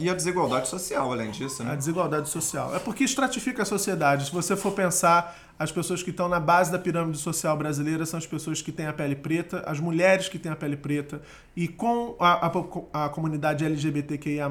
E 0.00 0.08
a 0.08 0.14
desigualdade 0.14 0.68
social, 0.68 1.12
além 1.12 1.30
disso, 1.30 1.62
né? 1.62 1.72
A 1.72 1.74
desigualdade 1.74 2.28
social. 2.28 2.74
É 2.74 2.78
porque 2.78 3.04
estratifica 3.04 3.62
a 3.62 3.66
sociedade. 3.66 4.26
Se 4.26 4.32
você 4.32 4.56
for 4.56 4.72
pensar, 4.72 5.36
as 5.58 5.70
pessoas 5.70 6.02
que 6.02 6.08
estão 6.08 6.26
na 6.26 6.40
base 6.40 6.72
da 6.72 6.78
pirâmide 6.78 7.18
social 7.18 7.54
brasileira 7.54 8.06
são 8.06 8.16
as 8.16 8.26
pessoas 8.26 8.62
que 8.62 8.72
têm 8.72 8.86
a 8.86 8.94
pele 8.94 9.14
preta, 9.14 9.62
as 9.66 9.78
mulheres 9.78 10.26
que 10.26 10.38
têm 10.38 10.50
a 10.50 10.56
pele 10.56 10.74
preta. 10.74 11.20
E 11.54 11.68
com 11.68 12.16
a, 12.18 12.46
a, 12.46 13.04
a 13.04 13.08
comunidade 13.10 13.62
LGBTQIA, 13.62 14.48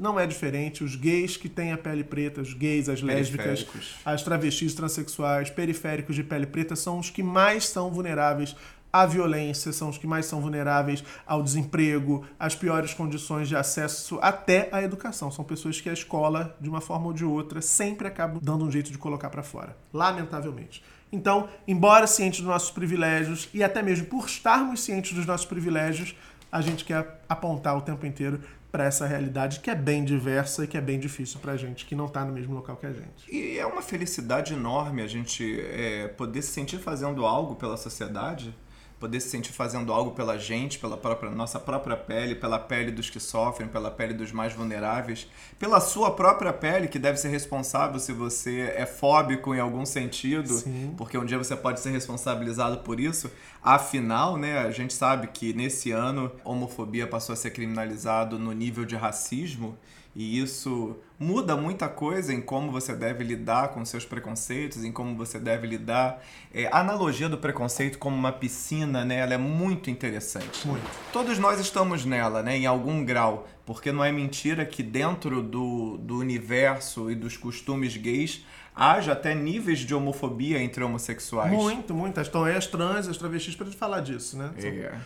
não 0.00 0.18
é 0.18 0.26
diferente. 0.26 0.82
Os 0.82 0.96
gays 0.96 1.36
que 1.36 1.48
têm 1.48 1.72
a 1.72 1.78
pele 1.78 2.02
preta, 2.02 2.40
os 2.40 2.54
gays, 2.54 2.88
as 2.88 3.00
lésbicas, 3.00 3.64
as 4.04 4.24
travestis 4.24 4.74
transexuais, 4.74 5.48
periféricos 5.48 6.16
de 6.16 6.24
pele 6.24 6.46
preta, 6.46 6.74
são 6.74 6.98
os 6.98 7.08
que 7.08 7.22
mais 7.22 7.68
são 7.68 7.92
vulneráveis 7.92 8.56
à 9.02 9.06
violência, 9.06 9.72
são 9.72 9.88
os 9.88 9.98
que 9.98 10.06
mais 10.06 10.26
são 10.26 10.40
vulneráveis 10.40 11.04
ao 11.26 11.42
desemprego, 11.42 12.24
às 12.38 12.54
piores 12.54 12.94
condições 12.94 13.48
de 13.48 13.56
acesso 13.56 14.18
até 14.20 14.68
à 14.72 14.82
educação. 14.82 15.30
São 15.30 15.44
pessoas 15.44 15.80
que 15.80 15.88
a 15.88 15.92
escola, 15.92 16.56
de 16.60 16.68
uma 16.68 16.80
forma 16.80 17.06
ou 17.06 17.12
de 17.12 17.24
outra, 17.24 17.60
sempre 17.60 18.08
acaba 18.08 18.38
dando 18.42 18.64
um 18.64 18.70
jeito 18.70 18.90
de 18.90 18.98
colocar 18.98 19.30
para 19.30 19.42
fora, 19.42 19.76
lamentavelmente. 19.92 20.82
Então, 21.10 21.48
embora 21.66 22.06
cientes 22.06 22.40
dos 22.40 22.48
nossos 22.48 22.70
privilégios 22.70 23.48
e 23.54 23.62
até 23.62 23.82
mesmo 23.82 24.06
por 24.06 24.26
estarmos 24.26 24.80
cientes 24.80 25.12
dos 25.12 25.24
nossos 25.24 25.46
privilégios, 25.46 26.14
a 26.50 26.60
gente 26.60 26.84
quer 26.84 27.22
apontar 27.28 27.76
o 27.76 27.80
tempo 27.80 28.04
inteiro 28.06 28.40
para 28.70 28.84
essa 28.84 29.06
realidade 29.06 29.60
que 29.60 29.70
é 29.70 29.74
bem 29.74 30.04
diversa 30.04 30.64
e 30.64 30.66
que 30.66 30.76
é 30.76 30.80
bem 30.80 30.98
difícil 30.98 31.40
para 31.40 31.52
a 31.52 31.56
gente 31.56 31.86
que 31.86 31.94
não 31.94 32.06
está 32.06 32.24
no 32.24 32.32
mesmo 32.32 32.54
local 32.54 32.76
que 32.76 32.86
a 32.86 32.92
gente. 32.92 33.30
E 33.30 33.58
é 33.58 33.66
uma 33.66 33.80
felicidade 33.80 34.52
enorme 34.52 35.02
a 35.02 35.06
gente 35.06 35.60
é, 35.60 36.08
poder 36.08 36.42
se 36.42 36.52
sentir 36.52 36.78
fazendo 36.78 37.24
algo 37.24 37.54
pela 37.54 37.76
sociedade 37.76 38.54
poder 38.98 39.20
se 39.20 39.28
sentir 39.28 39.52
fazendo 39.52 39.92
algo 39.92 40.10
pela 40.10 40.38
gente, 40.38 40.78
pela 40.78 40.96
própria 40.96 41.30
nossa 41.30 41.58
própria 41.58 41.96
pele, 41.96 42.34
pela 42.34 42.58
pele 42.58 42.90
dos 42.90 43.08
que 43.08 43.20
sofrem, 43.20 43.68
pela 43.68 43.90
pele 43.90 44.12
dos 44.12 44.32
mais 44.32 44.52
vulneráveis, 44.52 45.28
pela 45.58 45.80
sua 45.80 46.10
própria 46.10 46.52
pele, 46.52 46.88
que 46.88 46.98
deve 46.98 47.18
ser 47.18 47.28
responsável 47.28 47.98
se 47.98 48.12
você 48.12 48.72
é 48.76 48.86
fóbico 48.86 49.54
em 49.54 49.60
algum 49.60 49.86
sentido, 49.86 50.54
Sim. 50.54 50.94
porque 50.96 51.16
um 51.16 51.24
dia 51.24 51.38
você 51.38 51.54
pode 51.54 51.80
ser 51.80 51.90
responsabilizado 51.90 52.78
por 52.78 52.98
isso. 52.98 53.30
Afinal, 53.62 54.36
né, 54.36 54.58
a 54.58 54.70
gente 54.70 54.94
sabe 54.94 55.28
que 55.28 55.52
nesse 55.52 55.90
ano 55.92 56.30
homofobia 56.44 57.06
passou 57.06 57.32
a 57.32 57.36
ser 57.36 57.50
criminalizado 57.50 58.38
no 58.38 58.52
nível 58.52 58.84
de 58.84 58.96
racismo. 58.96 59.76
E 60.18 60.40
isso 60.40 60.96
muda 61.16 61.56
muita 61.56 61.88
coisa 61.88 62.34
em 62.34 62.40
como 62.40 62.72
você 62.72 62.92
deve 62.92 63.22
lidar 63.22 63.68
com 63.68 63.84
seus 63.84 64.04
preconceitos, 64.04 64.82
em 64.82 64.90
como 64.90 65.14
você 65.14 65.38
deve 65.38 65.64
lidar. 65.64 66.20
É, 66.52 66.66
a 66.66 66.80
analogia 66.80 67.28
do 67.28 67.38
preconceito 67.38 68.00
como 68.00 68.16
uma 68.16 68.32
piscina, 68.32 69.04
né, 69.04 69.20
ela 69.20 69.34
é 69.34 69.38
muito 69.38 69.88
interessante. 69.88 70.66
Muito. 70.66 70.84
Todos 71.12 71.38
nós 71.38 71.60
estamos 71.60 72.04
nela, 72.04 72.42
né, 72.42 72.56
em 72.56 72.66
algum 72.66 73.04
grau, 73.04 73.46
porque 73.64 73.92
não 73.92 74.02
é 74.02 74.10
mentira 74.10 74.66
que 74.66 74.82
dentro 74.82 75.40
do, 75.40 75.98
do 75.98 76.18
universo 76.18 77.08
e 77.12 77.14
dos 77.14 77.36
costumes 77.36 77.96
gays 77.96 78.44
haja 78.74 79.12
até 79.12 79.36
níveis 79.36 79.78
de 79.78 79.94
homofobia 79.94 80.60
entre 80.60 80.82
homossexuais. 80.82 81.52
Muito, 81.52 81.94
muito. 81.94 82.18
As 82.18 82.28
as 82.28 82.66
trans, 82.66 83.06
as 83.06 83.16
travestis, 83.16 83.54
para 83.54 83.66
falar 83.68 84.00
disso, 84.00 84.36
né? 84.36 84.50
É. 84.56 84.98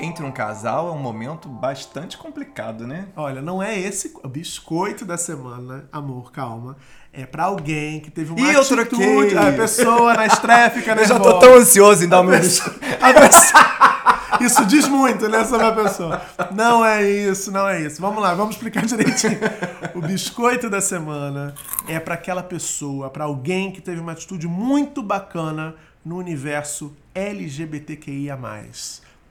Entre 0.00 0.24
um 0.24 0.32
casal 0.32 0.88
é 0.88 0.90
um 0.90 0.98
momento 0.98 1.48
bastante 1.48 2.18
complicado, 2.18 2.86
né? 2.86 3.06
Olha, 3.14 3.40
não 3.40 3.62
é 3.62 3.78
esse 3.78 4.12
biscoito 4.26 5.04
da 5.04 5.16
semana, 5.16 5.88
amor, 5.92 6.32
calma. 6.32 6.76
É 7.12 7.24
pra 7.24 7.44
alguém 7.44 8.00
que 8.00 8.10
teve 8.10 8.32
uma 8.32 8.52
Ih, 8.52 8.56
atitude. 8.56 9.38
A 9.38 9.52
pessoa 9.52 10.14
na 10.14 10.26
estreia 10.26 10.70
fica 10.70 10.94
nervosa. 10.94 11.14
Eu 11.14 11.24
já 11.24 11.32
tô 11.32 11.38
tão 11.38 11.54
ansioso 11.54 12.04
em 12.04 12.08
dar 12.08 12.20
o 12.20 12.24
meu 12.24 12.40
biscoito. 12.40 12.80
A 13.00 13.14
pessoa... 13.14 13.63
Isso 14.44 14.64
diz 14.66 14.86
muito, 14.86 15.28
né, 15.28 15.44
sobre 15.44 15.66
a 15.66 15.72
pessoa. 15.72 16.22
Não 16.54 16.84
é 16.84 17.02
isso, 17.02 17.50
não 17.50 17.66
é 17.66 17.80
isso. 17.80 18.00
Vamos 18.00 18.22
lá, 18.22 18.34
vamos 18.34 18.56
explicar 18.56 18.84
direitinho. 18.86 19.38
O 19.94 20.00
biscoito 20.00 20.68
da 20.68 20.80
semana 20.80 21.54
é 21.88 21.98
para 21.98 22.14
aquela 22.14 22.42
pessoa, 22.42 23.08
para 23.08 23.24
alguém 23.24 23.72
que 23.72 23.80
teve 23.80 24.00
uma 24.00 24.12
atitude 24.12 24.46
muito 24.46 25.02
bacana 25.02 25.74
no 26.04 26.18
universo 26.18 26.94
LGBTQIA+. 27.14 28.38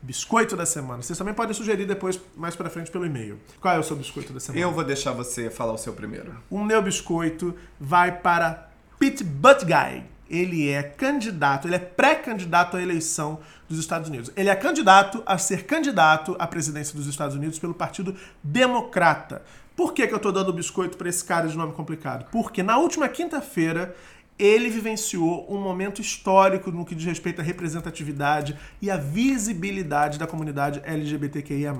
Biscoito 0.01 0.57
da 0.57 0.65
semana. 0.65 1.01
Vocês 1.01 1.17
também 1.17 1.33
podem 1.33 1.53
sugerir 1.53 1.85
depois, 1.85 2.19
mais 2.35 2.55
pra 2.55 2.69
frente, 2.69 2.91
pelo 2.91 3.05
e-mail. 3.05 3.39
Qual 3.61 3.73
é 3.73 3.79
o 3.79 3.83
seu 3.83 3.95
biscoito 3.95 4.33
da 4.33 4.39
semana? 4.39 4.61
Eu 4.61 4.71
vou 4.71 4.83
deixar 4.83 5.13
você 5.13 5.49
falar 5.49 5.73
o 5.73 5.77
seu 5.77 5.93
primeiro. 5.93 6.35
O 6.49 6.61
meu 6.61 6.81
biscoito 6.81 7.55
vai 7.79 8.11
para 8.11 8.69
Pete 8.99 9.23
Buttigieg 9.23 10.12
ele 10.29 10.69
é 10.69 10.83
candidato, 10.83 11.67
ele 11.67 11.75
é 11.75 11.79
pré-candidato 11.79 12.77
à 12.77 12.81
eleição 12.81 13.39
dos 13.67 13.79
Estados 13.79 14.09
Unidos. 14.09 14.31
Ele 14.35 14.49
é 14.49 14.55
candidato 14.55 15.21
a 15.25 15.37
ser 15.37 15.65
candidato 15.65 16.35
à 16.39 16.47
presidência 16.47 16.95
dos 16.95 17.07
Estados 17.07 17.35
Unidos 17.35 17.59
pelo 17.59 17.73
Partido 17.73 18.15
Democrata. 18.43 19.43
Por 19.75 19.93
que, 19.93 20.05
que 20.07 20.13
eu 20.13 20.17
estou 20.17 20.31
dando 20.31 20.53
biscoito 20.53 20.97
para 20.97 21.09
esse 21.09 21.23
cara 21.23 21.47
de 21.47 21.57
nome 21.57 21.73
complicado? 21.73 22.25
Porque 22.31 22.61
na 22.61 22.77
última 22.77 23.09
quinta-feira 23.09 23.95
ele 24.37 24.69
vivenciou 24.69 25.45
um 25.49 25.59
momento 25.59 26.01
histórico 26.01 26.71
no 26.71 26.85
que 26.85 26.95
diz 26.95 27.05
respeito 27.05 27.41
à 27.41 27.43
representatividade 27.43 28.57
e 28.81 28.89
à 28.89 28.97
visibilidade 28.97 30.17
da 30.17 30.27
comunidade 30.27 30.81
LGBTQIA. 30.83 31.73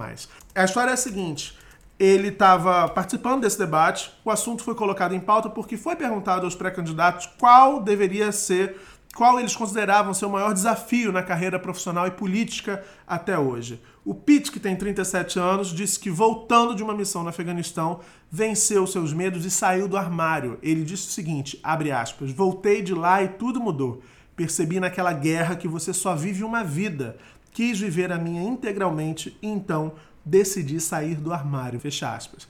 A 0.56 0.64
história 0.64 0.92
é 0.92 0.94
a 0.94 0.98
seguinte: 0.98 1.58
ele 2.04 2.28
estava 2.28 2.90
participando 2.90 3.42
desse 3.44 3.58
debate. 3.58 4.12
O 4.26 4.30
assunto 4.30 4.62
foi 4.62 4.76
colocado 4.76 5.16
em 5.16 5.22
pauta 5.22 5.50
porque 5.50 5.78
foi 5.78 5.96
perguntado 5.96 6.44
aos 6.44 6.54
pré-candidatos 6.54 7.28
qual 7.40 7.82
deveria 7.82 8.30
ser 8.34 8.76
qual 9.16 9.40
eles 9.40 9.56
consideravam 9.56 10.12
ser 10.14 10.26
o 10.26 10.30
maior 10.30 10.54
desafio 10.54 11.12
na 11.12 11.22
carreira 11.22 11.60
profissional 11.60 12.08
e 12.08 12.12
política 12.12 12.84
até 13.08 13.38
hoje. 13.38 13.80
O 14.04 14.14
Pete, 14.14 14.52
que 14.52 14.60
tem 14.60 14.76
37 14.76 15.40
anos, 15.40 15.70
disse 15.70 16.00
que 16.00 16.10
voltando 16.10 16.76
de 16.76 16.84
uma 16.84 16.96
missão 16.96 17.24
no 17.24 17.30
Afeganistão, 17.30 18.00
venceu 18.30 18.86
seus 18.88 19.14
medos 19.14 19.46
e 19.46 19.52
saiu 19.52 19.88
do 19.88 19.96
armário. 19.96 20.58
Ele 20.64 20.84
disse 20.84 21.08
o 21.08 21.12
seguinte, 21.12 21.60
aspas, 21.64 22.32
voltei 22.32 22.82
de 22.82 22.94
lá 22.94 23.24
e 23.24 23.30
tudo 23.30 23.62
mudou. 23.62 24.02
Percebi 24.36 24.80
naquela 24.80 25.14
guerra 25.14 25.56
que 25.56 25.68
você 25.68 25.94
só 25.94 26.16
vive 26.16 26.44
uma 26.44 26.64
vida. 26.64 27.16
Quis 27.52 27.80
viver 27.80 28.12
a 28.12 28.18
minha 28.18 28.42
integralmente 28.42 29.38
e 29.42 29.48
então 29.48 29.94
decidi 30.26 30.80
sair 30.80 31.16
do 31.16 31.34
armário. 31.34 31.80
Fecha 31.80 32.14
aspas. 32.14 32.48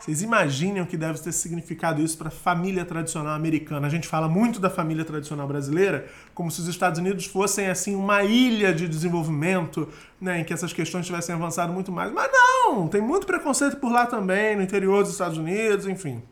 Vocês 0.00 0.22
imaginem 0.22 0.80
o 0.80 0.86
que 0.86 0.96
deve 0.96 1.18
ter 1.20 1.30
significado 1.30 2.00
isso 2.00 2.16
para 2.16 2.28
a 2.28 2.30
família 2.30 2.86
tradicional 2.86 3.34
americana. 3.34 3.86
A 3.86 3.90
gente 3.90 4.08
fala 4.08 4.28
muito 4.28 4.58
da 4.58 4.70
família 4.70 5.04
tradicional 5.04 5.46
brasileira 5.46 6.06
como 6.34 6.50
se 6.50 6.60
os 6.60 6.68
Estados 6.68 6.98
Unidos 6.98 7.26
fossem 7.26 7.68
assim 7.68 7.94
uma 7.94 8.24
ilha 8.24 8.72
de 8.72 8.88
desenvolvimento, 8.88 9.86
né, 10.18 10.40
em 10.40 10.44
que 10.44 10.54
essas 10.54 10.72
questões 10.72 11.04
tivessem 11.04 11.34
avançado 11.34 11.70
muito 11.70 11.92
mais. 11.92 12.10
Mas 12.12 12.30
não, 12.32 12.88
tem 12.88 13.02
muito 13.02 13.26
preconceito 13.26 13.76
por 13.76 13.92
lá 13.92 14.06
também, 14.06 14.56
no 14.56 14.62
interior 14.62 15.02
dos 15.02 15.12
Estados 15.12 15.36
Unidos, 15.36 15.86
enfim. 15.86 16.22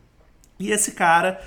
E 0.59 0.71
esse 0.71 0.93
cara 0.93 1.39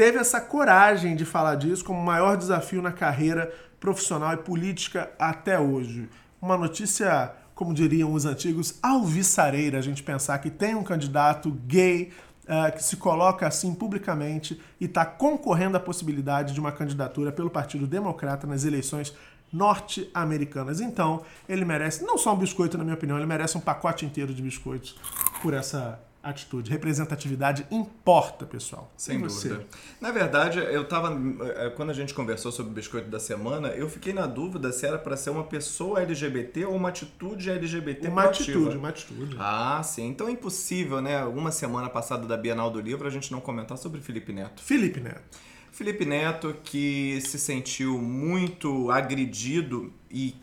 teve 0.00 0.16
essa 0.16 0.40
coragem 0.40 1.14
de 1.14 1.26
falar 1.26 1.56
disso 1.56 1.84
como 1.84 2.00
o 2.00 2.02
maior 2.02 2.34
desafio 2.34 2.80
na 2.80 2.90
carreira 2.90 3.52
profissional 3.78 4.32
e 4.32 4.38
política 4.38 5.10
até 5.18 5.60
hoje. 5.60 6.08
Uma 6.40 6.56
notícia 6.56 7.34
como 7.54 7.74
diriam 7.74 8.14
os 8.14 8.24
antigos, 8.24 8.78
alvissareira 8.82 9.76
a 9.78 9.82
gente 9.82 10.02
pensar 10.02 10.38
que 10.38 10.48
tem 10.48 10.74
um 10.74 10.82
candidato 10.82 11.50
gay 11.66 12.12
uh, 12.44 12.74
que 12.74 12.82
se 12.82 12.96
coloca 12.96 13.46
assim 13.46 13.74
publicamente 13.74 14.58
e 14.80 14.86
está 14.86 15.04
concorrendo 15.04 15.76
à 15.76 15.80
possibilidade 15.80 16.54
de 16.54 16.60
uma 16.60 16.72
candidatura 16.72 17.30
pelo 17.30 17.50
Partido 17.50 17.86
Democrata 17.86 18.46
nas 18.46 18.64
eleições 18.64 19.14
norte-americanas. 19.52 20.80
Então, 20.80 21.20
ele 21.46 21.66
merece 21.66 22.04
não 22.04 22.16
só 22.16 22.32
um 22.32 22.38
biscoito, 22.38 22.78
na 22.78 22.84
minha 22.84 22.96
opinião, 22.96 23.18
ele 23.18 23.26
merece 23.26 23.58
um 23.58 23.60
pacote 23.60 24.06
inteiro 24.06 24.32
de 24.32 24.40
biscoitos 24.40 24.98
por 25.42 25.52
essa 25.52 26.00
atitude. 26.22 26.70
Representatividade 26.70 27.66
importa, 27.70 28.44
pessoal. 28.44 28.92
Sem 28.96 29.20
dúvida. 29.20 29.66
Na 30.00 30.10
verdade, 30.10 30.58
eu 30.58 30.86
tava. 30.86 31.18
Eh, 31.42 31.70
quando 31.70 31.90
a 31.90 31.94
gente 31.94 32.12
conversou 32.12 32.52
sobre 32.52 32.72
o 32.72 32.74
biscoito 32.74 33.08
da 33.08 33.18
semana, 33.18 33.68
eu 33.68 33.88
fiquei 33.88 34.12
na 34.12 34.26
dúvida 34.26 34.72
se 34.72 34.86
era 34.86 34.98
para 34.98 35.16
ser 35.16 35.30
uma 35.30 35.44
pessoa 35.44 36.02
LGBT 36.02 36.66
ou 36.66 36.76
uma 36.76 36.90
atitude 36.90 37.50
LGBT. 37.50 38.08
Uma 38.08 38.22
proativa. 38.22 38.58
atitude, 38.58 38.76
uma 38.76 38.88
atitude. 38.88 39.36
Ah, 39.38 39.82
sim. 39.82 40.08
Então 40.08 40.28
é 40.28 40.32
impossível, 40.32 41.00
né? 41.00 41.24
Uma 41.24 41.50
semana 41.50 41.88
passada 41.88 42.26
da 42.26 42.36
Bienal 42.36 42.70
do 42.70 42.80
Livro, 42.80 43.06
a 43.06 43.10
gente 43.10 43.32
não 43.32 43.40
comentar 43.40 43.78
sobre 43.78 44.00
Felipe 44.00 44.32
Neto. 44.32 44.62
Felipe 44.62 45.00
Neto. 45.00 45.38
Felipe 45.72 46.04
Neto, 46.04 46.56
que 46.64 47.20
se 47.22 47.38
sentiu 47.38 47.98
muito 47.98 48.90
agredido 48.90 49.92
e 50.10 50.34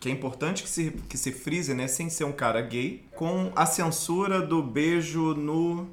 que 0.00 0.08
é 0.08 0.12
importante 0.12 0.62
que 0.62 0.68
se, 0.68 0.90
que 1.08 1.18
se 1.18 1.30
frise, 1.30 1.74
né, 1.74 1.86
sem 1.86 2.08
ser 2.08 2.24
um 2.24 2.32
cara 2.32 2.62
gay, 2.62 3.04
com 3.14 3.52
a 3.54 3.66
censura 3.66 4.40
do 4.40 4.62
beijo 4.62 5.34
no 5.34 5.86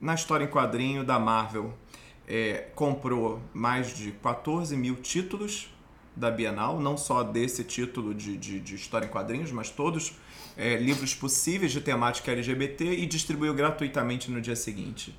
na 0.00 0.14
história 0.14 0.44
em 0.44 0.48
quadrinho 0.48 1.04
da 1.04 1.16
Marvel. 1.16 1.72
É, 2.26 2.66
comprou 2.74 3.40
mais 3.54 3.94
de 3.94 4.10
14 4.10 4.76
mil 4.76 4.96
títulos 4.96 5.72
da 6.14 6.28
Bienal, 6.28 6.80
não 6.80 6.96
só 6.96 7.22
desse 7.22 7.62
título 7.62 8.12
de, 8.12 8.36
de, 8.36 8.58
de 8.58 8.74
história 8.74 9.06
em 9.06 9.08
quadrinhos, 9.08 9.52
mas 9.52 9.70
todos 9.70 10.12
é, 10.56 10.76
livros 10.76 11.14
possíveis 11.14 11.70
de 11.70 11.80
temática 11.80 12.32
LGBT 12.32 12.84
e 12.84 13.06
distribuiu 13.06 13.54
gratuitamente 13.54 14.28
no 14.30 14.40
dia 14.40 14.56
seguinte. 14.56 15.16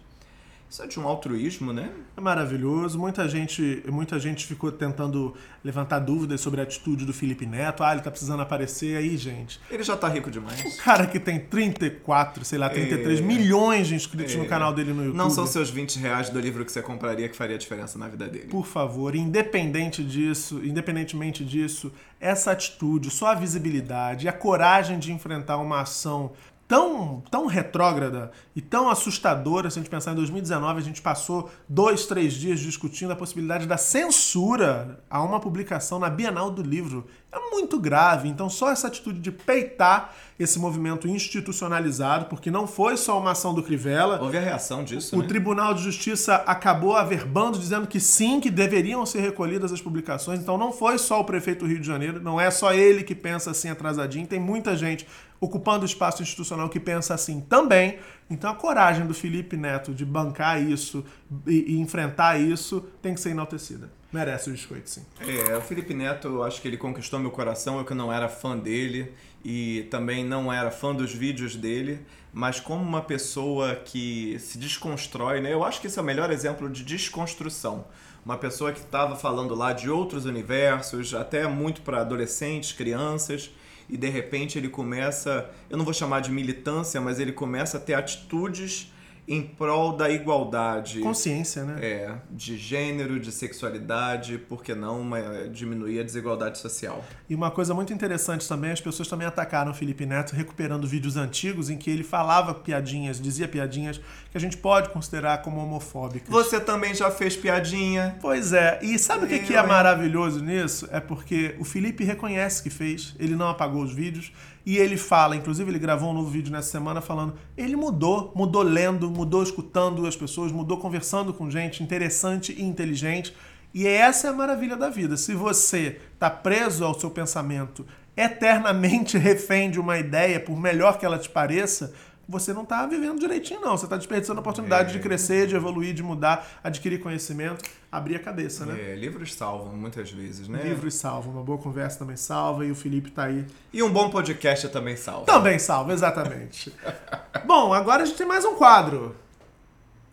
Isso 0.74 0.82
é 0.82 0.88
de 0.88 1.00
um 1.00 1.08
altruísmo, 1.08 1.72
né? 1.72 1.92
É 2.18 2.20
maravilhoso. 2.20 2.98
Muita 2.98 3.30
gente, 3.30 3.84
muita 3.88 4.20
gente 4.20 4.48
ficou 4.48 4.72
tentando 4.72 5.36
levantar 5.64 6.00
dúvidas 6.00 6.42
sobre 6.42 6.62
a 6.62 6.64
atitude 6.64 7.06
do 7.06 7.14
Felipe 7.14 7.46
Neto. 7.46 7.84
Ah, 7.84 7.92
ele 7.92 8.02
tá 8.02 8.10
precisando 8.10 8.42
aparecer 8.42 8.98
aí, 8.98 9.16
gente. 9.16 9.62
Ele 9.70 9.84
já 9.84 9.96
tá 9.96 10.08
rico 10.08 10.32
demais. 10.32 10.60
O 10.66 10.78
cara 10.84 11.06
que 11.06 11.20
tem 11.20 11.40
34, 11.40 12.44
sei 12.44 12.58
lá, 12.58 12.72
33 12.72 13.20
é... 13.20 13.22
milhões 13.22 13.86
de 13.86 13.94
inscritos 13.94 14.34
é... 14.34 14.38
no 14.40 14.48
canal 14.48 14.74
dele 14.74 14.94
no 14.94 15.04
YouTube. 15.04 15.16
Não 15.16 15.30
são 15.30 15.46
seus 15.46 15.70
20 15.70 16.00
reais 16.00 16.32
do 16.32 16.40
livro 16.40 16.66
que 16.66 16.72
você 16.72 16.82
compraria 16.82 17.30
que 17.30 17.36
faria 17.36 17.56
diferença 17.56 18.00
na 18.00 18.08
vida 18.08 18.28
dele. 18.28 18.48
Por 18.48 18.66
favor, 18.66 19.16
independente 19.16 20.04
disso, 20.04 20.60
independentemente 20.66 21.46
disso, 21.46 21.94
essa 22.20 22.52
atitude, 22.52 23.12
só 23.12 23.28
a 23.28 23.36
visibilidade 23.36 24.26
e 24.26 24.28
a 24.28 24.34
coragem 24.34 24.98
de 24.98 25.12
enfrentar 25.12 25.58
uma 25.58 25.82
ação 25.82 26.32
tão, 26.74 27.22
tão 27.30 27.46
retrógrada 27.46 28.32
e 28.56 28.62
tão 28.62 28.90
assustadora, 28.90 29.70
se 29.70 29.78
a 29.78 29.82
gente 29.84 29.92
pensar 29.92 30.12
em 30.12 30.16
2019, 30.16 30.80
a 30.80 30.82
gente 30.82 31.04
passou 31.04 31.52
dois, 31.70 32.08
três 32.08 32.34
dias 32.34 32.60
discutindo 32.60 33.14
a 33.14 33.16
possibilidade 33.16 33.68
da 33.68 33.78
censura 33.78 35.00
a 35.08 35.22
uma 35.22 35.40
publicação 35.40 36.00
na 36.00 36.10
Bienal 36.10 36.50
do 36.50 36.64
Livro. 36.64 37.06
É 37.34 37.50
muito 37.50 37.80
grave. 37.80 38.30
Então, 38.30 38.48
só 38.48 38.70
essa 38.70 38.88
atitude 38.88 39.20
de 39.20 39.32
peitar 39.32 40.14
esse 40.38 40.60
movimento 40.60 41.08
institucionalizado, 41.08 42.26
porque 42.26 42.52
não 42.52 42.68
foi 42.68 42.96
só 42.96 43.20
uma 43.20 43.32
ação 43.32 43.54
do 43.54 43.64
Crivella. 43.64 44.20
Houve 44.22 44.38
a 44.38 44.42
reação 44.42 44.84
disso. 44.84 45.18
O 45.18 45.22
né? 45.22 45.28
Tribunal 45.28 45.74
de 45.74 45.82
Justiça 45.82 46.36
acabou 46.36 46.96
averbando, 46.96 47.58
dizendo 47.58 47.88
que 47.88 48.00
sim, 48.00 48.40
que 48.40 48.52
deveriam 48.52 49.04
ser 49.06 49.22
recolhidas 49.22 49.72
as 49.72 49.82
publicações. 49.82 50.40
Então, 50.40 50.58
não 50.58 50.72
foi 50.72 51.00
só 51.00 51.20
o 51.20 51.24
prefeito 51.24 51.66
do 51.66 51.68
Rio 51.68 51.80
de 51.80 51.88
Janeiro, 51.88 52.22
não 52.22 52.40
é 52.40 52.52
só 52.52 52.72
ele 52.72 53.04
que 53.04 53.16
pensa 53.16 53.50
assim 53.52 53.70
atrasadinho. 53.70 54.28
Tem 54.28 54.40
muita 54.40 54.76
gente 54.76 55.08
ocupando 55.40 55.84
o 55.84 55.86
espaço 55.86 56.22
institucional 56.22 56.70
que 56.70 56.80
pensa 56.80 57.14
assim 57.14 57.42
também. 57.42 57.98
Então 58.30 58.50
a 58.50 58.56
coragem 58.56 59.06
do 59.06 59.14
Felipe 59.14 59.58
Neto 59.58 59.94
de 59.94 60.06
bancar 60.06 60.62
isso 60.62 61.04
e, 61.46 61.74
e 61.74 61.80
enfrentar 61.80 62.40
isso 62.40 62.86
tem 63.02 63.14
que 63.14 63.20
ser 63.20 63.32
enaltecida. 63.32 63.92
Merece 64.14 64.50
o 64.50 64.52
biscoito, 64.52 64.88
sim. 64.88 65.04
É, 65.20 65.58
o 65.58 65.62
Felipe 65.62 65.92
Neto, 65.92 66.28
eu 66.28 66.44
acho 66.44 66.62
que 66.62 66.68
ele 66.68 66.78
conquistou 66.78 67.20
meu 67.20 67.32
coração. 67.32 67.80
Eu 67.80 67.86
que 67.86 67.96
não 67.96 68.14
era 68.14 68.30
fã 68.30 68.56
dele 68.56 69.12
e 69.44 69.88
também 69.90 70.24
não 70.24 70.54
era 70.54 70.70
fã 70.70 70.94
dos 70.94 71.12
vídeos 71.12 71.56
dele, 71.56 72.00
mas 72.32 72.60
como 72.60 72.84
uma 72.84 73.02
pessoa 73.02 73.76
que 73.76 74.38
se 74.40 74.60
desconstrói, 74.60 75.42
né? 75.42 75.52
Eu 75.52 75.64
acho 75.64 75.82
que 75.82 75.88
esse 75.88 75.98
é 75.98 76.02
o 76.02 76.06
melhor 76.06 76.30
exemplo 76.30 76.70
de 76.70 76.84
desconstrução. 76.84 77.88
Uma 78.24 78.38
pessoa 78.38 78.72
que 78.72 78.80
estava 78.80 79.16
falando 79.16 79.56
lá 79.56 79.74
de 79.74 79.90
outros 79.90 80.26
universos, 80.26 81.16
até 81.16 81.48
muito 81.48 81.82
para 81.82 82.02
adolescentes, 82.02 82.72
crianças, 82.72 83.50
e 83.90 83.98
de 83.98 84.10
repente 84.10 84.60
ele 84.60 84.70
começa, 84.70 85.50
eu 85.72 85.78
não 85.78 85.84
vou 85.84 85.94
chamar 85.94 86.20
de 86.20 86.32
militância, 86.32 87.02
mas 87.02 87.20
ele 87.20 87.32
começa 87.32 87.78
a 87.78 87.80
ter 87.80 87.96
atitudes 87.96 88.93
em 89.28 89.42
prol 89.42 89.96
da 89.96 90.10
igualdade. 90.10 91.00
Consciência, 91.00 91.64
né? 91.64 91.80
É, 91.82 92.16
de 92.30 92.58
gênero, 92.58 93.20
de 93.20 93.32
sexualidade, 93.32 94.38
por 94.38 94.62
que 94.62 94.76
não 94.76 95.00
uma, 95.00 95.48
diminuir 95.50 96.00
a 96.00 96.04
desigualdade 96.04 96.58
social? 96.58 97.04
E 97.30 97.36
uma 97.36 97.50
coisa 97.50 97.74
muito 97.74 97.94
interessante 97.94 98.48
também, 98.48 98.72
as 98.72 98.82
pessoas 98.82 99.08
também 99.08 99.26
atacaram 99.26 99.72
o 99.72 99.74
Felipe 99.74 100.06
Neto 100.06 100.34
recuperando 100.34 100.86
vídeos 100.86 101.16
antigos 101.16 101.70
em 101.70 101.78
que 101.78 101.90
ele 101.90 102.04
falava 102.04 102.54
piadinhas, 102.54 103.20
dizia 103.20 103.48
piadinhas 103.48 104.02
que 104.34 104.38
a 104.38 104.42
gente 104.42 104.58
pode 104.58 104.90
considerar 104.90 105.44
como 105.44 105.62
homofóbicas. 105.62 106.28
Você 106.28 106.60
também 106.60 106.96
já 106.96 107.12
fez 107.12 107.36
piadinha. 107.36 108.18
Pois 108.20 108.52
é, 108.52 108.80
e 108.82 108.98
sabe 108.98 109.26
o 109.26 109.28
que, 109.28 109.38
que 109.38 109.56
é 109.56 109.62
maravilhoso 109.62 110.44
nisso? 110.44 110.90
É 110.92 111.00
porque 111.00 111.56
o 111.60 111.64
Felipe 111.64 112.04
reconhece 112.04 112.64
que 112.64 112.72
fez, 112.72 113.16
ele 113.20 113.36
não 113.36 113.48
apagou 113.48 113.84
os 113.84 113.94
vídeos, 113.94 114.34
e 114.66 114.76
ele 114.76 114.98
fala, 114.98 115.36
inclusive 115.36 115.70
ele 115.70 115.78
gravou 115.78 116.10
um 116.10 116.14
novo 116.14 116.32
vídeo 116.32 116.52
nessa 116.52 116.72
semana 116.72 117.00
falando, 117.00 117.36
ele 117.56 117.76
mudou, 117.76 118.34
mudou 118.36 118.64
lendo, 118.64 119.08
mudou 119.12 119.44
escutando 119.44 120.08
as 120.08 120.16
pessoas, 120.16 120.52
mudou 120.52 120.78
conversando 120.80 121.32
com 121.32 121.52
gente 121.52 121.84
interessante 121.84 122.56
e 122.58 122.64
inteligente. 122.64 123.36
E 123.72 123.86
essa 123.86 124.26
é 124.26 124.30
a 124.32 124.34
maravilha 124.34 124.76
da 124.76 124.90
vida. 124.90 125.16
Se 125.16 125.36
você 125.36 126.02
está 126.16 126.32
preso 126.32 126.84
ao 126.84 127.00
seu 127.00 127.12
pensamento, 127.12 127.86
eternamente 128.18 129.16
refém 129.20 129.70
de 129.70 129.80
uma 129.80 130.00
ideia, 130.00 130.40
por 130.40 130.60
melhor 130.60 130.98
que 130.98 131.06
ela 131.06 131.20
te 131.20 131.30
pareça, 131.30 131.94
você 132.28 132.54
não 132.54 132.64
está 132.64 132.86
vivendo 132.86 133.20
direitinho, 133.20 133.60
não. 133.60 133.78
Você 133.78 133.86
está 133.86 133.98
desperdiçando 133.98 134.40
a 134.40 134.42
oportunidade 134.42 134.90
é. 134.90 134.94
de 134.94 135.00
crescer, 135.00 135.48
de 135.48 135.56
evoluir, 135.56 135.94
de 135.94 136.02
mudar, 136.02 136.48
adquirir 136.64 137.00
conhecimento, 137.00 137.64
abrir 137.92 138.16
a 138.16 138.20
cabeça, 138.20 138.66
né? 138.66 138.92
É, 138.92 138.96
livros 138.96 139.34
salvam 139.34 139.74
muitas 139.76 140.12
vezes, 140.12 140.48
né? 140.48 140.62
Livros 140.64 140.96
salvam, 140.96 141.34
uma 141.34 141.44
boa 141.44 141.58
conversa 141.58 142.00
também 142.00 142.16
salva, 142.16 142.66
e 142.66 142.72
o 142.72 142.76
Felipe 142.76 143.10
está 143.10 143.26
aí. 143.26 143.46
E 143.72 143.84
um 143.84 143.92
bom 143.92 144.10
podcast 144.10 144.70
também 144.70 144.96
salva. 144.96 145.26
Também 145.26 145.60
salva, 145.60 145.92
exatamente. 145.92 146.74
bom, 147.46 147.74
agora 147.74 148.04
a 148.04 148.06
gente 148.06 148.18
tem 148.18 148.28
mais 148.28 148.46
um 148.46 148.56
quadro. 148.56 149.16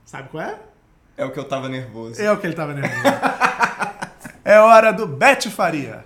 Sabe 0.05 0.29
qual 0.31 0.42
é? 0.42 0.59
É 1.16 1.25
o 1.25 1.31
que 1.31 1.38
eu 1.38 1.44
tava 1.44 1.68
nervoso. 1.68 2.20
É 2.20 2.33
o 2.33 2.38
que 2.38 2.46
ele 2.46 2.55
tava 2.55 2.75
nervoso. 2.75 3.05
é 4.44 4.59
hora 4.59 4.90
do 4.90 5.07
Bete 5.07 5.49
Faria. 5.49 6.05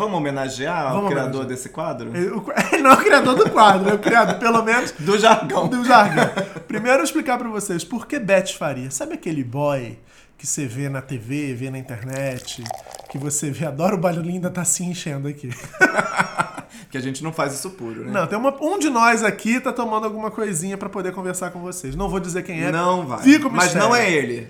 Vamos 0.00 0.18
homenagear 0.18 0.92
Vamos 0.92 1.06
o 1.06 1.08
criador 1.08 1.40
homenagear. 1.40 1.46
desse 1.48 1.68
quadro? 1.70 2.16
Ele, 2.16 2.30
ele, 2.72 2.82
não 2.82 2.92
é 2.92 2.94
o 2.94 2.98
criador 2.98 3.34
do 3.34 3.50
quadro, 3.50 3.90
é 3.90 3.94
o 3.94 3.98
criador, 3.98 4.36
pelo 4.36 4.62
menos. 4.62 4.92
Do 4.96 5.18
jargão. 5.18 5.66
Do 5.66 5.84
jargão. 5.84 6.30
Primeiro, 6.68 7.00
eu 7.00 7.04
explicar 7.04 7.36
para 7.36 7.48
vocês 7.48 7.82
por 7.82 8.06
que 8.06 8.16
Beth 8.20 8.46
Faria. 8.56 8.92
Sabe 8.92 9.14
aquele 9.14 9.42
boy 9.42 9.98
que 10.38 10.46
você 10.46 10.66
vê 10.66 10.88
na 10.88 11.02
TV, 11.02 11.52
vê 11.52 11.68
na 11.68 11.78
internet, 11.78 12.62
que 13.10 13.18
você 13.18 13.50
vê, 13.50 13.66
adora 13.66 13.96
o 13.96 13.98
barulhinho 13.98 14.36
ainda 14.36 14.50
tá 14.50 14.64
se 14.64 14.84
enchendo 14.84 15.26
aqui. 15.26 15.50
que 16.92 16.96
a 16.96 17.00
gente 17.00 17.24
não 17.24 17.32
faz 17.32 17.54
isso 17.54 17.70
puro, 17.70 18.04
né? 18.04 18.12
Não, 18.12 18.26
tem 18.28 18.38
uma, 18.38 18.54
um 18.62 18.78
de 18.78 18.88
nós 18.88 19.24
aqui 19.24 19.58
tá 19.58 19.72
tomando 19.72 20.04
alguma 20.04 20.30
coisinha 20.30 20.78
para 20.78 20.88
poder 20.88 21.12
conversar 21.12 21.50
com 21.50 21.58
vocês. 21.58 21.96
Não 21.96 22.08
vou 22.08 22.20
dizer 22.20 22.44
quem 22.44 22.62
é. 22.62 22.70
Não 22.70 23.04
vai. 23.04 23.18
Fica 23.18 23.48
o 23.48 23.50
Mas 23.50 23.74
não 23.74 23.96
é 23.96 24.08
ele. 24.08 24.48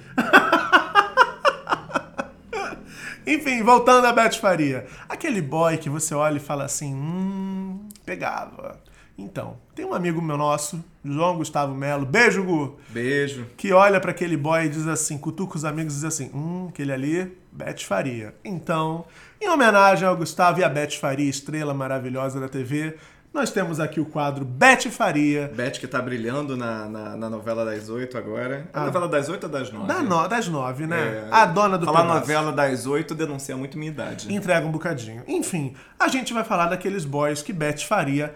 Enfim, 3.29 3.62
voltando 3.62 4.07
a 4.07 4.12
Beth 4.12 4.33
Faria. 4.41 4.87
Aquele 5.09 5.43
boy 5.43 5.77
que 5.77 5.91
você 5.91 6.14
olha 6.14 6.38
e 6.38 6.41
fala 6.41 6.64
assim, 6.64 6.95
hum, 6.95 7.87
pegava. 8.07 8.81
Então, 9.19 9.57
tem 9.75 9.85
um 9.85 9.93
amigo 9.93 10.23
meu 10.23 10.37
nosso, 10.38 10.83
João 11.05 11.37
Gustavo 11.37 11.75
Melo, 11.75 12.07
beijo, 12.07 12.45
Gu, 12.45 12.79
Beijo. 12.88 13.47
que 13.57 13.73
olha 13.73 14.01
pra 14.01 14.12
aquele 14.12 14.37
boy 14.37 14.64
e 14.64 14.69
diz 14.69 14.87
assim, 14.87 15.19
cutuca 15.19 15.57
os 15.57 15.64
amigos 15.64 15.95
e 15.95 15.97
diz 15.97 16.05
assim, 16.05 16.31
hum, 16.33 16.69
aquele 16.71 16.93
ali, 16.93 17.37
Beth 17.51 17.81
Faria. 17.81 18.33
Então, 18.45 19.05
em 19.41 19.49
homenagem 19.49 20.07
ao 20.07 20.17
Gustavo 20.17 20.61
e 20.61 20.64
a 20.64 20.69
Beth 20.69 20.93
Faria, 20.93 21.29
estrela 21.29 21.75
maravilhosa 21.75 22.38
da 22.38 22.49
TV, 22.49 22.97
nós 23.33 23.51
temos 23.51 23.79
aqui 23.79 24.01
o 24.01 24.05
quadro 24.05 24.45
Beth 24.45 24.91
Faria, 24.91 25.51
Beth 25.55 25.73
que 25.73 25.87
tá 25.87 26.01
brilhando 26.03 26.57
na, 26.57 26.87
na, 26.88 27.17
na 27.17 27.31
novela 27.31 27.64
das 27.64 27.88
oito 27.88 28.17
agora. 28.19 28.69
É 28.73 28.79
a 28.79 28.83
Ah. 28.83 28.87
novela 28.87 29.09
das 29.09 29.29
oito 29.29 29.45
ou 29.45 29.49
das 29.51 29.71
nove? 29.71 29.87
da 29.87 30.03
no- 30.03 30.27
das 30.29 30.49
nove, 30.49 30.87
né? 30.87 31.27
É, 31.29 31.29
a 31.31 31.45
dona 31.45 31.79
do 31.79 31.85
Falar 31.87 32.01
pedaço. 32.03 32.21
novela 32.21 32.53
das 32.53 32.87
oito 32.87 33.14
denuncia 33.14 33.57
muito 33.57 33.79
minha 33.79 33.91
idade. 33.93 34.33
Entrega 34.35 34.67
um 34.67 34.73
bocadinho. 34.73 35.23
Enfim, 35.29 35.75
a 35.99 36.09
gente 36.09 36.33
vai 36.33 36.43
falar 36.43 36.67
daqueles 36.67 37.05
boys 37.05 37.43
que 37.43 37.53
Beth 37.53 37.79
faria 37.87 38.35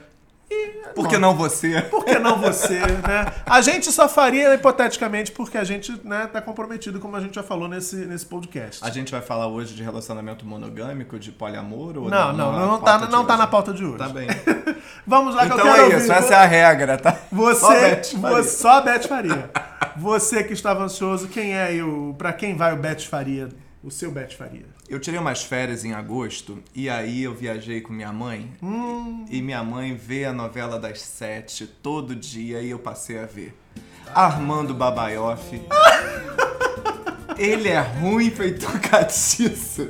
e... 0.53 0.95
Por 0.95 1.09
que 1.09 1.17
não 1.19 1.35
você? 1.35 1.81
Por 1.83 2.05
que 2.05 2.19
não 2.19 2.39
você, 2.39 2.79
né? 2.81 3.27
A 3.47 3.61
gente 3.63 3.91
só 3.91 4.09
faria 4.09 4.55
hipoteticamente 4.55 5.33
porque 5.33 5.57
a 5.57 5.65
gente, 5.65 5.99
né, 6.05 6.29
tá 6.31 6.41
comprometido, 6.41 7.01
como 7.01 7.17
a 7.17 7.21
gente 7.21 7.35
já 7.35 7.43
falou 7.43 7.67
nesse, 7.69 7.97
nesse 7.97 8.27
podcast. 8.27 8.85
A 8.85 8.91
gente 8.91 9.11
vai 9.11 9.23
falar 9.23 9.47
hoje 9.47 9.75
de 9.75 9.83
relacionamento 9.83 10.45
monogâmico, 10.45 11.19
de 11.19 11.33
poliamor 11.33 11.97
ou 11.97 12.11
Não, 12.11 12.33
não, 12.33 12.53
não, 12.53 12.75
a 12.75 12.79
tá, 12.79 12.99
não 13.07 13.25
tá 13.25 13.33
hoje? 13.35 13.39
na 13.39 13.47
pauta 13.47 13.73
de 13.73 13.85
hoje. 13.85 13.99
Tá 13.99 14.09
bem. 14.09 14.29
Vamos 15.07 15.35
lá 15.35 15.47
que 15.47 15.53
eu 15.53 15.57
Então 15.57 15.73
quero 15.73 15.83
é 15.85 15.89
isso, 15.89 15.97
ouvir. 15.97 16.11
essa 16.13 16.35
é 16.35 16.37
a 16.39 16.45
regra, 16.45 16.99
tá? 16.99 17.13
Só 17.13 17.19
Você, 17.33 17.81
Beth 17.81 18.05
Faria. 18.21 18.31
você, 18.43 18.49
só 18.51 18.81
Beth 18.83 19.09
Faria. 19.09 19.51
Você 19.97 20.45
que 20.45 20.53
estava 20.53 20.85
ansioso, 20.85 21.29
quem 21.29 21.55
é 21.55 21.65
aí 21.65 21.83
o, 21.83 22.15
pra 22.17 22.33
quem 22.33 22.57
vai 22.57 22.73
o 22.73 22.77
Beth 22.77 23.01
Faria? 23.01 23.49
O 23.83 23.91
seu 23.91 24.13
Beth 24.13 24.31
Faria. 24.31 24.67
Eu 24.89 25.01
tirei 25.01 25.19
umas 25.19 25.43
férias 25.43 25.85
em 25.85 25.93
agosto 25.93 26.63
e 26.73 26.89
aí 26.89 27.25
eu 27.25 27.35
viajei 27.35 27.81
com 27.81 27.93
minha 27.93 28.13
mãe. 28.13 28.53
Hum. 28.63 29.27
E 29.29 29.43
minha 29.43 29.65
mãe 29.65 29.97
vê 29.97 30.25
a 30.25 30.33
novela 30.33 30.79
das 30.79 31.01
sete 31.01 31.67
todo 31.67 32.15
dia 32.15 32.63
e 32.63 32.71
eu 32.71 32.79
passei 32.79 33.19
a 33.19 33.27
ver. 33.27 33.53
Armando 34.15 34.73
Babaioff. 34.73 35.61
Ele 37.37 37.69
é 37.71 37.81
ruim 37.81 38.31
feito 38.31 38.67
catiço. 38.79 39.89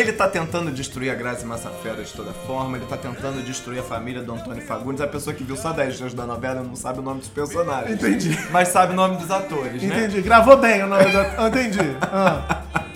Ele 0.00 0.12
tá 0.14 0.26
tentando 0.26 0.70
destruir 0.70 1.10
a 1.10 1.14
Grazi 1.14 1.44
Massafera 1.44 2.02
de 2.02 2.10
toda 2.10 2.32
forma, 2.32 2.78
ele 2.78 2.86
tá 2.86 2.96
tentando 2.96 3.42
destruir 3.42 3.80
a 3.80 3.82
família 3.82 4.22
do 4.22 4.32
Antônio 4.32 4.62
Fagundes. 4.62 5.02
A 5.02 5.06
pessoa 5.06 5.36
que 5.36 5.44
viu 5.44 5.56
só 5.56 5.72
10 5.72 5.98
dias 5.98 6.14
da 6.14 6.24
novela 6.24 6.62
não 6.62 6.74
sabe 6.74 7.00
o 7.00 7.02
nome 7.02 7.20
dos 7.20 7.28
personagens. 7.28 8.02
Entendi. 8.02 8.38
Mas 8.50 8.68
sabe 8.68 8.94
o 8.94 8.96
nome 8.96 9.18
dos 9.18 9.30
atores, 9.30 9.82
né? 9.82 9.98
Entendi. 9.98 10.22
Gravou 10.22 10.56
bem 10.56 10.82
o 10.82 10.86
nome 10.86 11.04
do... 11.04 11.46
Entendi. 11.46 11.96
Ah. 12.00 12.62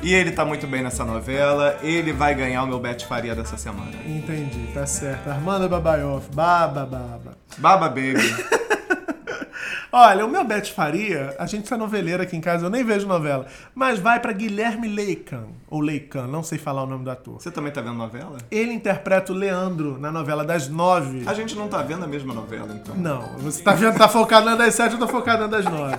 E 0.00 0.14
ele 0.14 0.30
tá 0.30 0.44
muito 0.44 0.66
bem 0.66 0.80
nessa 0.80 1.04
novela. 1.04 1.76
Ele 1.82 2.12
vai 2.12 2.32
ganhar 2.32 2.62
o 2.62 2.66
meu 2.66 2.78
Bet 2.78 3.04
Faria 3.04 3.34
dessa 3.34 3.56
semana. 3.56 3.90
Entendi, 4.06 4.70
tá 4.72 4.86
certo. 4.86 5.28
Armanda 5.28 5.68
Babaioff. 5.68 6.28
Baba, 6.32 6.86
baba. 6.86 7.36
Baba 7.58 7.88
Baby. 7.88 8.57
Olha, 9.90 10.26
o 10.26 10.28
meu 10.28 10.44
Beth 10.44 10.66
Faria, 10.66 11.34
a 11.38 11.46
gente 11.46 11.72
é 11.72 11.76
noveleira 11.76 12.24
aqui 12.24 12.36
em 12.36 12.42
casa, 12.42 12.66
eu 12.66 12.70
nem 12.70 12.84
vejo 12.84 13.06
novela, 13.06 13.46
mas 13.74 13.98
vai 13.98 14.20
pra 14.20 14.32
Guilherme 14.32 14.86
Leican, 14.86 15.44
ou 15.66 15.80
Leican, 15.80 16.26
não 16.26 16.42
sei 16.42 16.58
falar 16.58 16.82
o 16.82 16.86
nome 16.86 17.04
do 17.04 17.10
ator. 17.10 17.40
Você 17.40 17.50
também 17.50 17.72
tá 17.72 17.80
vendo 17.80 17.94
novela? 17.94 18.36
Ele 18.50 18.70
interpreta 18.74 19.32
o 19.32 19.34
Leandro 19.34 19.98
na 19.98 20.12
novela 20.12 20.44
das 20.44 20.68
nove. 20.68 21.22
A 21.26 21.32
gente 21.32 21.54
não 21.54 21.68
tá 21.68 21.80
vendo 21.80 22.04
a 22.04 22.06
mesma 22.06 22.34
novela, 22.34 22.68
então. 22.74 22.94
Não, 22.96 23.22
você 23.38 23.62
tá 23.62 23.72
vendo, 23.72 23.96
tá 23.96 24.08
focado 24.08 24.44
na 24.44 24.56
das 24.56 24.74
sete, 24.74 24.92
eu 24.92 24.98
tô 24.98 25.08
focado 25.08 25.40
na 25.40 25.46
das 25.46 25.64
nove. 25.64 25.96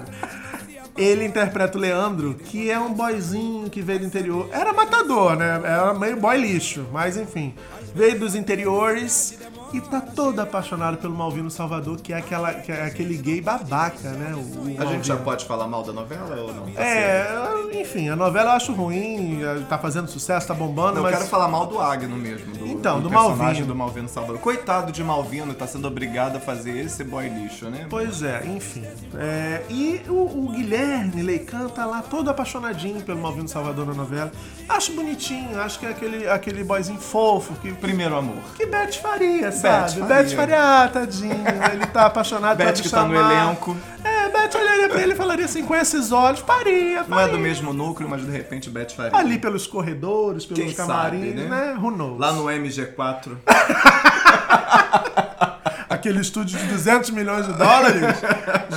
Ele 0.95 1.25
interpreta 1.25 1.75
o 1.75 1.81
Leandro, 1.81 2.35
que 2.35 2.69
é 2.69 2.77
um 2.77 2.93
boyzinho 2.93 3.69
que 3.71 3.81
veio 3.81 4.01
do 4.01 4.05
interior. 4.05 4.49
Era 4.51 4.71
matador, 4.71 5.35
né? 5.35 5.61
Era 5.63 5.93
meio 5.95 6.17
boy 6.17 6.37
lixo, 6.37 6.85
mas 6.91 7.17
enfim. 7.17 7.55
Veio 7.95 8.19
dos 8.19 8.35
interiores 8.35 9.39
e 9.73 9.81
tá 9.81 10.01
todo 10.01 10.39
apaixonado 10.39 10.97
pelo 10.97 11.15
Malvino 11.15 11.49
Salvador, 11.49 11.97
que 12.01 12.11
é, 12.13 12.17
aquela, 12.17 12.53
que 12.53 12.71
é 12.71 12.85
aquele 12.85 13.15
gay 13.17 13.41
babaca, 13.41 14.09
né? 14.11 14.33
O, 14.35 14.39
o 14.39 14.81
A 14.81 14.85
gente 14.85 15.07
já 15.07 15.15
pode 15.17 15.45
falar 15.45 15.67
mal 15.67 15.83
da 15.83 15.93
novela 15.93 16.35
ou 16.41 16.53
não? 16.53 16.65
Tá 16.71 16.81
certo. 16.83 17.69
É, 17.75 17.81
enfim, 17.81 18.09
a 18.09 18.15
novela 18.15 18.51
eu 18.51 18.55
acho 18.55 18.73
ruim, 18.73 19.39
tá 19.69 19.77
fazendo 19.77 20.07
sucesso, 20.07 20.47
tá 20.47 20.53
bombando, 20.53 20.97
Eu 20.99 21.03
mas. 21.03 21.15
quero 21.17 21.27
falar 21.29 21.47
mal 21.47 21.65
do 21.67 21.79
Agno 21.79 22.15
mesmo. 22.17 22.53
Do, 22.55 22.67
Então, 22.67 22.99
do 23.01 23.09
personagem 23.09 23.43
Malvino. 23.43 23.67
do 23.67 23.75
Malvino 23.75 24.09
Salvador. 24.09 24.39
Coitado 24.39 24.91
de 24.91 25.03
Malvino, 25.03 25.53
tá 25.53 25.67
sendo 25.67 25.87
obrigado 25.87 26.37
a 26.37 26.39
fazer 26.39 26.77
esse 26.77 27.03
boy 27.03 27.27
lixo, 27.29 27.69
né? 27.69 27.85
Pois 27.89 28.23
é, 28.23 28.45
enfim. 28.45 28.83
É, 29.15 29.63
e 29.69 30.01
o, 30.07 30.13
o 30.45 30.51
Guilherme 30.51 31.21
Leican 31.21 31.67
tá 31.69 31.85
lá 31.85 32.01
todo 32.01 32.29
apaixonadinho 32.29 33.01
pelo 33.01 33.19
Malvino 33.21 33.47
Salvador 33.47 33.85
na 33.85 33.93
novela. 33.93 34.31
Acho 34.67 34.93
bonitinho, 34.93 35.59
acho 35.61 35.79
que 35.79 35.85
é 35.85 35.89
aquele, 35.89 36.27
aquele 36.27 36.63
boyzinho 36.63 36.99
fofo 36.99 37.53
que, 37.55 37.71
Primeiro 37.73 38.15
amor. 38.15 38.37
que 38.55 38.65
Beth 38.65 38.93
faria, 39.01 39.51
sabe? 39.59 39.99
Faria. 39.99 40.07
Beth 40.23 40.35
faria, 40.35 40.83
ah, 40.83 40.87
tadinho. 40.87 41.43
Ele 41.73 41.85
tá 41.87 42.05
apaixonado 42.05 42.57
Beth 42.57 42.65
pode 42.65 42.81
que 42.83 42.89
tá 42.89 43.03
no 43.05 43.15
elenco. 43.15 43.75
É, 44.03 44.29
Beth 44.29 44.55
olharia 44.59 44.89
pra 44.89 45.01
ele 45.01 45.13
e 45.13 45.15
falaria 45.15 45.45
assim, 45.45 45.63
com 45.63 45.75
esses 45.75 46.11
olhos, 46.11 46.39
faria, 46.39 47.03
Não 47.07 47.17
é 47.19 47.23
faria. 47.23 47.27
do 47.33 47.39
mesmo 47.39 47.73
núcleo, 47.73 48.09
mas 48.09 48.25
de 48.25 48.31
repente 48.31 48.69
Beth 48.69 48.89
Faria. 48.95 49.17
Ali 49.17 49.37
pelos 49.37 49.67
corredores, 49.67 50.45
pelos 50.45 50.63
Quem 50.63 50.73
camarins, 50.73 51.35
sabe, 51.35 51.49
né? 51.49 51.73
né? 51.73 51.77
Who 51.79 51.91
knows? 51.91 52.19
Lá 52.19 52.31
no 52.31 52.45
MG4. 52.45 53.37
Aquele 55.89 56.21
estúdio 56.21 56.57
de 56.57 56.65
200 56.67 57.09
milhões 57.09 57.45
de 57.47 57.53
dólares. 57.53 58.01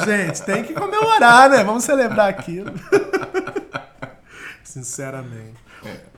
Gente, 0.04 0.42
tem 0.42 0.64
que 0.64 0.72
comemorar, 0.72 1.48
né? 1.50 1.62
Vamos 1.62 1.84
celebrar 1.84 2.28
aquilo. 2.28 2.72
Sinceramente. 4.64 5.54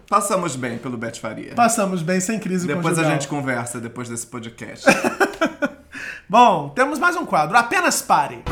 Passamos 0.08 0.54
bem 0.56 0.78
pelo 0.78 0.96
Beth 0.96 1.16
Faria. 1.16 1.54
Passamos 1.54 2.02
bem 2.02 2.20
sem 2.20 2.38
crise 2.38 2.66
Depois 2.66 2.86
a 2.86 3.02
conjugal. 3.02 3.12
gente 3.12 3.28
conversa 3.28 3.80
depois 3.80 4.08
desse 4.08 4.26
podcast. 4.26 4.84
Bom, 6.28 6.70
temos 6.70 6.98
mais 6.98 7.16
um 7.16 7.24
quadro. 7.24 7.56
Apenas 7.56 8.02
pare. 8.02 8.42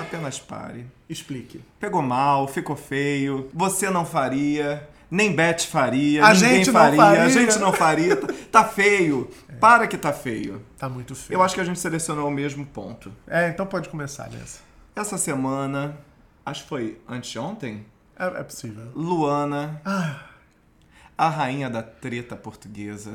Apenas 0.00 0.38
pare. 0.38 0.86
Explique. 1.08 1.60
Pegou 1.78 2.02
mal, 2.02 2.46
ficou 2.48 2.76
feio, 2.76 3.48
você 3.52 3.90
não 3.90 4.04
faria, 4.06 4.88
nem 5.10 5.32
Beth 5.34 5.60
faria, 5.68 6.24
A 6.24 6.32
ninguém 6.32 6.48
gente 6.56 6.66
não 6.70 6.80
faria, 6.80 6.96
faria. 6.96 7.22
a 7.24 7.28
gente 7.28 7.58
não 7.58 7.72
faria. 7.72 8.16
Tá, 8.16 8.28
tá 8.50 8.64
feio. 8.64 9.30
Para 9.60 9.86
que 9.86 9.98
tá 9.98 10.12
feio. 10.12 10.62
Tá 10.78 10.88
muito 10.88 11.14
feio. 11.14 11.36
Eu 11.36 11.42
acho 11.42 11.54
que 11.54 11.60
a 11.60 11.64
gente 11.64 11.78
selecionou 11.78 12.28
o 12.28 12.30
mesmo 12.30 12.64
ponto. 12.64 13.12
É, 13.26 13.48
então 13.48 13.66
pode 13.66 13.88
começar 13.88 14.30
nessa. 14.30 14.60
Essa 14.96 15.18
semana, 15.18 15.96
acho 16.46 16.62
que 16.62 16.68
foi 16.68 17.00
anteontem, 17.08 17.84
É, 18.18 18.26
é 18.26 18.42
possível. 18.42 18.84
Luana, 18.94 19.80
Ah, 19.84 20.20
a 21.26 21.28
rainha 21.28 21.68
da 21.68 21.82
treta 21.82 22.34
portuguesa. 22.36 23.12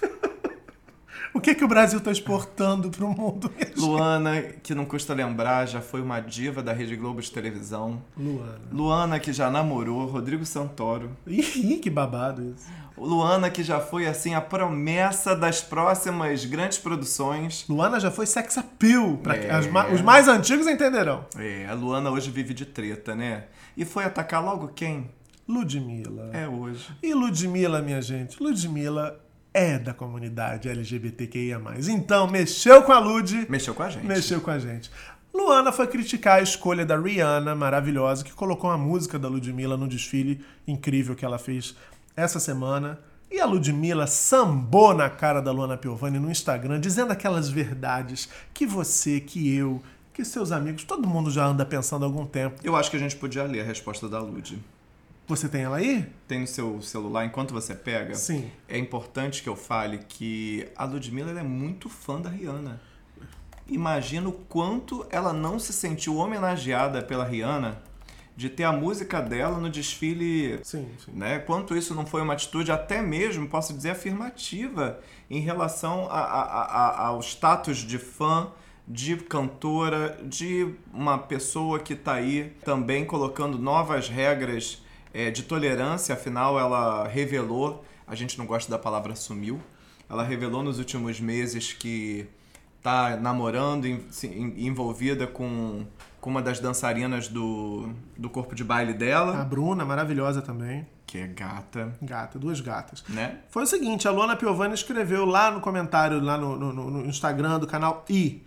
o 1.34 1.40
que, 1.40 1.54
que 1.54 1.64
o 1.64 1.68
Brasil 1.68 2.00
tá 2.00 2.10
exportando 2.10 2.90
pro 2.90 3.08
mundo? 3.08 3.50
minha 3.54 3.66
gente? 3.66 3.78
Luana, 3.80 4.42
que 4.62 4.74
não 4.74 4.84
custa 4.84 5.12
lembrar, 5.14 5.66
já 5.66 5.80
foi 5.80 6.00
uma 6.00 6.20
diva 6.20 6.62
da 6.62 6.72
Rede 6.72 6.96
Globo 6.96 7.20
de 7.20 7.30
televisão. 7.30 8.02
Luana. 8.16 8.60
Luana, 8.72 9.20
que 9.20 9.32
já 9.32 9.50
namorou 9.50 10.06
Rodrigo 10.06 10.44
Santoro. 10.44 11.10
Ih, 11.26 11.78
que 11.82 11.90
babado 11.90 12.42
isso. 12.54 12.66
Luana, 12.96 13.48
que 13.48 13.62
já 13.62 13.78
foi, 13.78 14.06
assim, 14.08 14.34
a 14.34 14.40
promessa 14.40 15.36
das 15.36 15.60
próximas 15.60 16.44
grandes 16.44 16.78
produções. 16.78 17.64
Luana 17.68 18.00
já 18.00 18.10
foi 18.10 18.26
sex 18.26 18.58
appeal. 18.58 19.18
Pra 19.18 19.36
É. 19.36 19.68
ma- 19.70 19.86
Os 19.88 20.00
mais 20.00 20.26
antigos 20.26 20.66
entenderão. 20.66 21.24
É, 21.36 21.66
a 21.68 21.74
Luana 21.74 22.10
hoje 22.10 22.28
vive 22.30 22.52
de 22.52 22.66
treta, 22.66 23.14
né? 23.14 23.44
E 23.76 23.84
foi 23.84 24.02
atacar 24.04 24.44
logo 24.44 24.66
quem? 24.68 25.10
Ludmilla. 25.48 26.30
É 26.32 26.46
hoje. 26.46 26.86
E 27.02 27.14
Ludmilla, 27.14 27.80
minha 27.80 28.02
gente, 28.02 28.40
Ludmilla 28.42 29.18
é 29.54 29.78
da 29.78 29.94
comunidade 29.94 30.68
LGBTQIA+. 30.68 31.58
Então, 31.88 32.28
mexeu 32.28 32.82
com 32.82 32.92
a 32.92 32.98
Lud, 32.98 33.46
Mexeu 33.48 33.74
com 33.74 33.82
a 33.82 33.88
gente. 33.88 34.06
mexeu 34.06 34.40
com 34.40 34.50
a 34.50 34.58
gente. 34.58 34.90
Luana 35.32 35.72
foi 35.72 35.86
criticar 35.86 36.38
a 36.38 36.42
escolha 36.42 36.84
da 36.84 36.98
Rihanna, 36.98 37.54
maravilhosa, 37.54 38.24
que 38.24 38.32
colocou 38.32 38.70
a 38.70 38.76
música 38.76 39.18
da 39.18 39.28
Ludmilla 39.28 39.76
no 39.76 39.88
desfile 39.88 40.44
incrível 40.66 41.14
que 41.14 41.24
ela 41.24 41.38
fez 41.38 41.74
essa 42.14 42.38
semana. 42.38 43.00
E 43.30 43.40
a 43.40 43.46
Ludmilla 43.46 44.06
sambou 44.06 44.94
na 44.94 45.08
cara 45.08 45.40
da 45.40 45.52
Luana 45.52 45.76
Piovani 45.76 46.18
no 46.18 46.30
Instagram, 46.30 46.80
dizendo 46.80 47.12
aquelas 47.12 47.48
verdades 47.48 48.28
que 48.52 48.66
você, 48.66 49.20
que 49.20 49.54
eu, 49.54 49.82
que 50.12 50.24
seus 50.24 50.50
amigos, 50.50 50.84
todo 50.84 51.06
mundo 51.06 51.30
já 51.30 51.46
anda 51.46 51.64
pensando 51.64 52.04
há 52.04 52.08
algum 52.08 52.26
tempo. 52.26 52.60
Eu 52.64 52.74
acho 52.74 52.90
que 52.90 52.96
a 52.96 53.00
gente 53.00 53.16
podia 53.16 53.44
ler 53.44 53.60
a 53.60 53.64
resposta 53.64 54.08
da 54.08 54.18
Lud. 54.18 54.58
Você 55.28 55.46
tem 55.46 55.62
ela 55.62 55.76
aí? 55.76 56.06
Tem 56.26 56.40
no 56.40 56.46
seu 56.46 56.80
celular, 56.80 57.26
enquanto 57.26 57.52
você 57.52 57.74
pega, 57.74 58.14
Sim. 58.14 58.50
é 58.66 58.78
importante 58.78 59.42
que 59.42 59.48
eu 59.48 59.54
fale 59.54 59.98
que 59.98 60.66
a 60.74 60.86
Ludmilla 60.86 61.38
é 61.38 61.42
muito 61.42 61.90
fã 61.90 62.18
da 62.18 62.30
Rihanna. 62.30 62.80
imagina 63.68 64.26
o 64.26 64.32
quanto 64.32 65.06
ela 65.10 65.34
não 65.34 65.58
se 65.58 65.74
sentiu 65.74 66.16
homenageada 66.16 67.02
pela 67.02 67.26
Rihanna 67.26 67.82
de 68.34 68.48
ter 68.48 68.64
a 68.64 68.72
música 68.72 69.20
dela 69.20 69.58
no 69.58 69.68
desfile. 69.68 70.60
Sim, 70.62 70.88
sim. 71.04 71.12
Né? 71.12 71.40
Quanto 71.40 71.76
isso 71.76 71.94
não 71.94 72.06
foi 72.06 72.22
uma 72.22 72.32
atitude 72.32 72.72
até 72.72 73.02
mesmo, 73.02 73.46
posso 73.48 73.74
dizer, 73.74 73.90
afirmativa 73.90 74.98
em 75.28 75.40
relação 75.40 76.06
a, 76.08 76.20
a, 76.20 76.62
a, 76.62 77.06
ao 77.08 77.20
status 77.20 77.78
de 77.78 77.98
fã, 77.98 78.50
de 78.86 79.16
cantora, 79.16 80.18
de 80.24 80.72
uma 80.94 81.18
pessoa 81.18 81.78
que 81.80 81.92
está 81.92 82.14
aí 82.14 82.56
também 82.64 83.04
colocando 83.04 83.58
novas 83.58 84.08
regras 84.08 84.82
é, 85.12 85.30
de 85.30 85.42
tolerância, 85.42 86.14
afinal 86.14 86.58
ela 86.58 87.06
revelou, 87.06 87.84
a 88.06 88.14
gente 88.14 88.38
não 88.38 88.46
gosta 88.46 88.70
da 88.70 88.78
palavra 88.78 89.14
sumiu, 89.14 89.60
ela 90.08 90.22
revelou 90.22 90.62
nos 90.62 90.78
últimos 90.78 91.20
meses 91.20 91.72
que 91.72 92.26
tá 92.82 93.16
namorando, 93.16 93.86
envolvida 94.56 95.26
com, 95.26 95.84
com 96.20 96.30
uma 96.30 96.40
das 96.40 96.60
dançarinas 96.60 97.28
do, 97.28 97.90
do 98.16 98.30
corpo 98.30 98.54
de 98.54 98.64
baile 98.64 98.94
dela. 98.94 99.40
A 99.40 99.44
Bruna, 99.44 99.84
maravilhosa 99.84 100.40
também. 100.40 100.86
Que 101.06 101.18
é 101.18 101.26
gata. 101.26 101.92
Gata, 102.02 102.38
duas 102.38 102.60
gatas. 102.60 103.02
Né? 103.08 103.38
Foi 103.48 103.62
o 103.62 103.66
seguinte, 103.66 104.06
a 104.06 104.10
Luana 104.10 104.36
Piovani 104.36 104.74
escreveu 104.74 105.24
lá 105.24 105.50
no 105.50 105.60
comentário, 105.60 106.20
lá 106.20 106.36
no, 106.36 106.56
no, 106.56 106.72
no 106.72 107.06
Instagram 107.06 107.58
do 107.58 107.66
canal 107.66 108.04
I. 108.08 108.42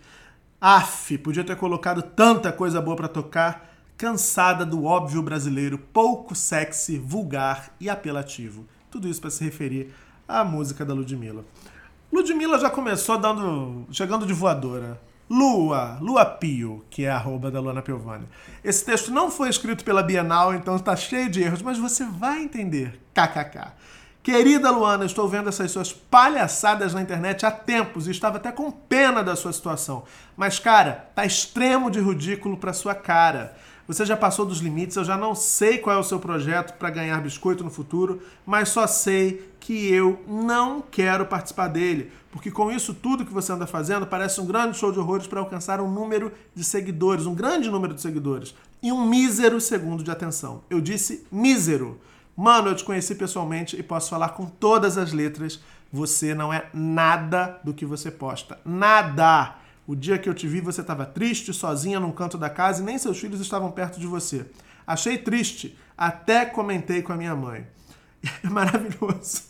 Af, 0.60 1.18
podia 1.18 1.42
ter 1.42 1.56
colocado 1.56 2.02
tanta 2.02 2.52
coisa 2.52 2.80
boa 2.80 2.96
para 2.96 3.08
tocar, 3.08 3.71
cansada 4.02 4.66
do 4.66 4.84
óbvio 4.84 5.22
brasileiro, 5.22 5.78
pouco 5.78 6.34
sexy, 6.34 6.98
vulgar 6.98 7.72
e 7.78 7.88
apelativo. 7.88 8.66
Tudo 8.90 9.06
isso 9.06 9.20
para 9.20 9.30
se 9.30 9.44
referir 9.44 9.94
à 10.26 10.42
música 10.42 10.84
da 10.84 10.92
Ludmilla. 10.92 11.44
Ludmilla 12.12 12.58
já 12.58 12.68
começou 12.68 13.16
dando. 13.16 13.86
chegando 13.92 14.26
de 14.26 14.32
voadora. 14.32 15.00
Lua, 15.30 15.98
Lua 16.00 16.24
Pio, 16.24 16.84
que 16.90 17.04
é 17.04 17.10
a 17.12 17.14
arroba 17.14 17.48
da 17.48 17.60
Luana 17.60 17.80
Piovani. 17.80 18.26
Esse 18.64 18.84
texto 18.84 19.12
não 19.12 19.30
foi 19.30 19.48
escrito 19.48 19.84
pela 19.84 20.02
Bienal, 20.02 20.52
então 20.52 20.74
está 20.74 20.96
cheio 20.96 21.30
de 21.30 21.40
erros, 21.40 21.62
mas 21.62 21.78
você 21.78 22.04
vai 22.04 22.42
entender. 22.42 23.00
KKK. 23.14 23.72
Querida 24.20 24.72
Luana, 24.72 25.04
estou 25.04 25.28
vendo 25.28 25.48
essas 25.48 25.70
suas 25.70 25.92
palhaçadas 25.92 26.92
na 26.92 27.02
internet 27.02 27.46
há 27.46 27.52
tempos 27.52 28.08
e 28.08 28.10
estava 28.10 28.38
até 28.38 28.50
com 28.50 28.68
pena 28.68 29.22
da 29.22 29.36
sua 29.36 29.52
situação. 29.52 30.02
Mas, 30.36 30.58
cara, 30.58 31.08
tá 31.14 31.24
extremo 31.24 31.88
de 31.88 32.00
ridículo 32.00 32.56
pra 32.56 32.72
sua 32.72 32.96
cara. 32.96 33.54
Você 33.92 34.06
já 34.06 34.16
passou 34.16 34.46
dos 34.46 34.60
limites, 34.60 34.96
eu 34.96 35.04
já 35.04 35.18
não 35.18 35.34
sei 35.34 35.76
qual 35.76 35.96
é 35.96 35.98
o 35.98 36.02
seu 36.02 36.18
projeto 36.18 36.78
para 36.78 36.88
ganhar 36.88 37.20
biscoito 37.20 37.62
no 37.62 37.70
futuro, 37.70 38.22
mas 38.46 38.70
só 38.70 38.86
sei 38.86 39.52
que 39.60 39.92
eu 39.92 40.18
não 40.26 40.80
quero 40.80 41.26
participar 41.26 41.68
dele, 41.68 42.10
porque 42.30 42.50
com 42.50 42.72
isso 42.72 42.94
tudo 42.94 43.24
que 43.24 43.32
você 43.32 43.52
anda 43.52 43.66
fazendo 43.66 44.06
parece 44.06 44.40
um 44.40 44.46
grande 44.46 44.78
show 44.78 44.90
de 44.90 44.98
horrores 44.98 45.26
para 45.26 45.40
alcançar 45.40 45.78
um 45.78 45.90
número 45.90 46.32
de 46.54 46.64
seguidores, 46.64 47.26
um 47.26 47.34
grande 47.34 47.70
número 47.70 47.92
de 47.92 48.00
seguidores 48.00 48.54
e 48.82 48.90
um 48.90 49.06
mísero 49.06 49.60
segundo 49.60 50.02
de 50.02 50.10
atenção. 50.10 50.62
Eu 50.70 50.80
disse 50.80 51.26
mísero. 51.30 52.00
Mano, 52.34 52.70
eu 52.70 52.74
te 52.74 52.84
conheci 52.84 53.14
pessoalmente 53.14 53.76
e 53.76 53.82
posso 53.82 54.08
falar 54.08 54.30
com 54.30 54.46
todas 54.46 54.96
as 54.96 55.12
letras. 55.12 55.60
Você 55.92 56.34
não 56.34 56.50
é 56.50 56.70
nada 56.72 57.60
do 57.62 57.74
que 57.74 57.84
você 57.84 58.10
posta. 58.10 58.58
Nada! 58.64 59.61
O 59.86 59.96
dia 59.96 60.18
que 60.18 60.28
eu 60.28 60.34
te 60.34 60.46
vi, 60.46 60.60
você 60.60 60.80
estava 60.80 61.04
triste, 61.04 61.52
sozinha 61.52 61.98
num 61.98 62.12
canto 62.12 62.38
da 62.38 62.48
casa 62.48 62.80
e 62.80 62.84
nem 62.84 62.98
seus 62.98 63.18
filhos 63.18 63.40
estavam 63.40 63.70
perto 63.70 63.98
de 63.98 64.06
você. 64.06 64.46
Achei 64.86 65.18
triste, 65.18 65.76
até 65.96 66.44
comentei 66.44 67.02
com 67.02 67.12
a 67.12 67.16
minha 67.16 67.34
mãe. 67.34 67.66
É 68.44 68.48
maravilhoso. 68.48 69.42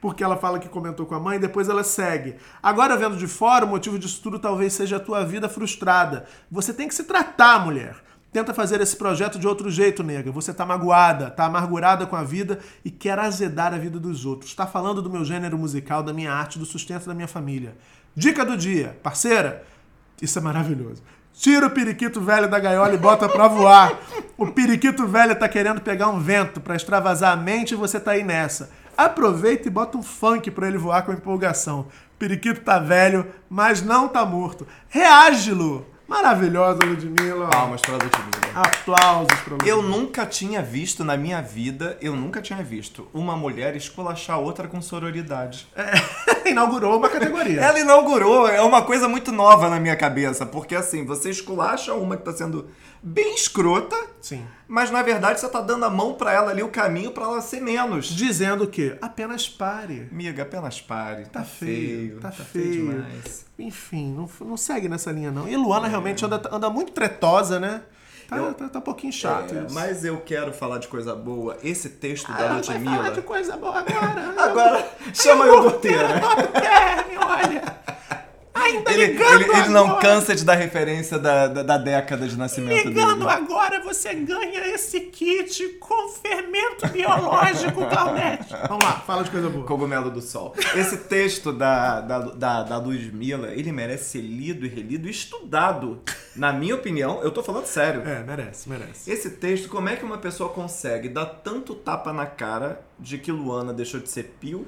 Porque 0.00 0.24
ela 0.24 0.36
fala 0.36 0.58
que 0.58 0.68
comentou 0.68 1.06
com 1.06 1.14
a 1.14 1.20
mãe 1.20 1.36
e 1.36 1.40
depois 1.40 1.68
ela 1.68 1.84
segue. 1.84 2.34
Agora, 2.60 2.96
vendo 2.96 3.16
de 3.16 3.28
fora, 3.28 3.64
o 3.64 3.68
motivo 3.68 3.98
disso 3.98 4.20
tudo 4.20 4.38
talvez 4.38 4.72
seja 4.72 4.96
a 4.96 5.00
tua 5.00 5.24
vida 5.24 5.48
frustrada. 5.48 6.26
Você 6.50 6.72
tem 6.74 6.88
que 6.88 6.94
se 6.94 7.04
tratar, 7.04 7.64
mulher. 7.64 7.96
Tenta 8.32 8.52
fazer 8.52 8.80
esse 8.80 8.96
projeto 8.96 9.38
de 9.38 9.46
outro 9.46 9.70
jeito, 9.70 10.02
nega. 10.02 10.30
Você 10.32 10.52
tá 10.52 10.66
magoada, 10.66 11.30
tá 11.30 11.46
amargurada 11.46 12.04
com 12.04 12.16
a 12.16 12.22
vida 12.22 12.58
e 12.84 12.90
quer 12.90 13.18
azedar 13.18 13.72
a 13.72 13.78
vida 13.78 13.98
dos 13.98 14.26
outros. 14.26 14.54
Tá 14.54 14.66
falando 14.66 15.00
do 15.00 15.08
meu 15.08 15.24
gênero 15.24 15.56
musical, 15.56 16.02
da 16.02 16.12
minha 16.12 16.32
arte, 16.32 16.58
do 16.58 16.66
sustento 16.66 17.06
da 17.06 17.14
minha 17.14 17.28
família. 17.28 17.76
Dica 18.14 18.44
do 18.44 18.56
dia, 18.56 18.98
parceira. 19.02 19.64
Isso 20.20 20.38
é 20.38 20.42
maravilhoso. 20.42 21.02
Tira 21.32 21.66
o 21.66 21.70
periquito 21.70 22.20
velho 22.20 22.48
da 22.48 22.58
gaiola 22.58 22.94
e 22.94 22.98
bota 22.98 23.28
pra 23.28 23.46
voar. 23.46 23.98
O 24.38 24.46
periquito 24.46 25.06
velho 25.06 25.36
tá 25.36 25.48
querendo 25.48 25.80
pegar 25.82 26.08
um 26.08 26.18
vento 26.18 26.60
para 26.60 26.76
extravasar 26.76 27.32
a 27.32 27.36
mente 27.36 27.72
e 27.72 27.76
você 27.76 28.00
tá 28.00 28.12
aí 28.12 28.24
nessa. 28.24 28.70
Aproveita 28.96 29.68
e 29.68 29.70
bota 29.70 29.98
um 29.98 30.02
funk 30.02 30.50
pra 30.50 30.66
ele 30.66 30.78
voar 30.78 31.02
com 31.02 31.12
empolgação. 31.12 31.80
O 31.80 32.18
periquito 32.18 32.62
tá 32.62 32.78
velho, 32.78 33.26
mas 33.50 33.82
não 33.82 34.08
tá 34.08 34.24
morto. 34.24 34.66
Reage, 34.88 35.52
Lu! 35.52 35.86
Maravilhosa, 36.08 36.84
Ludmilla. 36.84 37.48
Palmas 37.48 37.80
pra 37.80 37.94
Ludmilla. 37.94 38.52
Aplausos 38.54 39.40
pra 39.40 39.54
Ludmilla. 39.54 39.68
Eu 39.68 39.82
nunca 39.82 40.24
tinha 40.24 40.62
visto 40.62 41.04
na 41.04 41.16
minha 41.16 41.40
vida, 41.42 41.98
eu 42.00 42.14
nunca 42.14 42.40
tinha 42.40 42.62
visto 42.62 43.08
uma 43.12 43.36
mulher 43.36 43.74
esculachar 43.74 44.38
outra 44.38 44.68
com 44.68 44.80
sororidade. 44.80 45.66
É, 45.74 46.48
inaugurou 46.50 46.96
uma 46.96 47.08
categoria. 47.08 47.60
Ela 47.60 47.80
inaugurou, 47.80 48.48
é 48.48 48.60
uma 48.62 48.82
coisa 48.82 49.08
muito 49.08 49.32
nova 49.32 49.68
na 49.68 49.80
minha 49.80 49.96
cabeça, 49.96 50.46
porque 50.46 50.76
assim, 50.76 51.04
você 51.04 51.30
esculacha 51.30 51.92
uma 51.94 52.16
que 52.16 52.22
tá 52.22 52.32
sendo 52.32 52.68
bem 53.02 53.34
escrota. 53.34 53.96
Sim. 54.20 54.46
Mas 54.68 54.90
na 54.90 55.02
verdade 55.02 55.38
você 55.38 55.48
tá 55.48 55.60
dando 55.60 55.84
a 55.84 55.90
mão 55.90 56.14
para 56.14 56.32
ela 56.32 56.50
ali, 56.50 56.62
o 56.62 56.68
caminho 56.68 57.12
para 57.12 57.24
ela 57.24 57.40
ser 57.40 57.60
menos. 57.60 58.06
Dizendo 58.06 58.66
que 58.66 58.96
apenas 59.00 59.48
pare. 59.48 60.08
Amiga, 60.10 60.42
apenas 60.42 60.80
pare. 60.80 61.24
Tá, 61.24 61.40
tá 61.40 61.44
feio, 61.44 62.08
feio, 62.08 62.20
Tá, 62.20 62.30
tá 62.30 62.44
feio. 62.44 62.72
feio 62.72 62.88
demais. 62.88 63.46
Enfim, 63.58 64.12
não, 64.12 64.28
não 64.46 64.56
segue 64.56 64.88
nessa 64.88 65.12
linha 65.12 65.30
não. 65.30 65.48
E 65.48 65.56
Luana 65.56 65.86
é. 65.86 65.90
realmente 65.90 66.24
anda, 66.24 66.42
anda 66.50 66.68
muito 66.68 66.92
tretosa, 66.92 67.60
né? 67.60 67.82
Tá, 68.28 68.38
eu, 68.38 68.54
tá, 68.54 68.68
tá, 68.68 68.78
um 68.80 68.82
pouquinho 68.82 69.12
chato 69.12 69.54
é, 69.54 69.62
isso. 69.64 69.74
Mas 69.74 70.04
eu 70.04 70.20
quero 70.20 70.52
falar 70.52 70.78
de 70.78 70.88
coisa 70.88 71.14
boa. 71.14 71.56
Esse 71.62 71.88
texto 71.88 72.30
ah, 72.32 72.36
da 72.36 72.54
Ludmilla... 72.54 72.96
Falar 72.96 73.10
de 73.10 73.22
coisa 73.22 73.56
boa 73.56 73.78
agora. 73.78 74.34
agora, 74.42 74.88
chama 75.14 75.44
a 75.44 75.46
iogurteira. 75.46 76.08
olha. 77.24 77.76
Ainda 78.56 78.90
ele, 78.90 79.06
ligando 79.06 79.42
ele, 79.42 79.56
ele 79.56 79.68
não 79.68 79.98
cansa 79.98 80.34
de 80.34 80.44
dar 80.44 80.54
referência 80.54 81.18
da, 81.18 81.46
da, 81.46 81.62
da 81.62 81.78
década 81.78 82.26
de 82.26 82.36
nascimento 82.36 82.88
ligando 82.88 83.18
dele. 83.18 83.30
agora, 83.30 83.80
você 83.80 84.14
ganha 84.14 84.66
esse 84.68 85.00
kit 85.00 85.68
com 85.78 86.08
fermento 86.08 86.88
biológico, 86.88 87.86
Claudete. 87.86 88.54
Vamos 88.66 88.84
lá, 88.84 88.92
fala 89.06 89.24
de 89.24 89.30
coisa 89.30 89.50
boa. 89.50 89.66
Cogumelo 89.66 90.10
do 90.10 90.22
Sol. 90.22 90.54
Esse 90.74 90.96
texto 90.96 91.52
da, 91.52 92.00
da, 92.00 92.18
da, 92.18 92.62
da 92.62 92.78
Ludmilla, 92.78 93.48
ele 93.48 93.70
merece 93.70 94.04
ser 94.12 94.22
lido 94.22 94.64
e 94.64 94.68
relido 94.68 95.06
e 95.06 95.10
estudado. 95.10 96.00
Na 96.34 96.52
minha 96.52 96.74
opinião, 96.74 97.20
eu 97.22 97.30
tô 97.30 97.42
falando 97.42 97.66
sério. 97.66 98.02
É, 98.06 98.22
merece, 98.22 98.68
merece. 98.68 99.10
Esse 99.10 99.30
texto, 99.30 99.68
como 99.68 99.88
é 99.88 99.96
que 99.96 100.04
uma 100.04 100.18
pessoa 100.18 100.48
consegue 100.48 101.08
dar 101.08 101.26
tanto 101.26 101.74
tapa 101.74 102.12
na 102.12 102.26
cara 102.26 102.80
de 102.98 103.18
que 103.18 103.30
Luana 103.30 103.72
deixou 103.72 104.00
de 104.00 104.08
ser 104.08 104.36
pio 104.40 104.66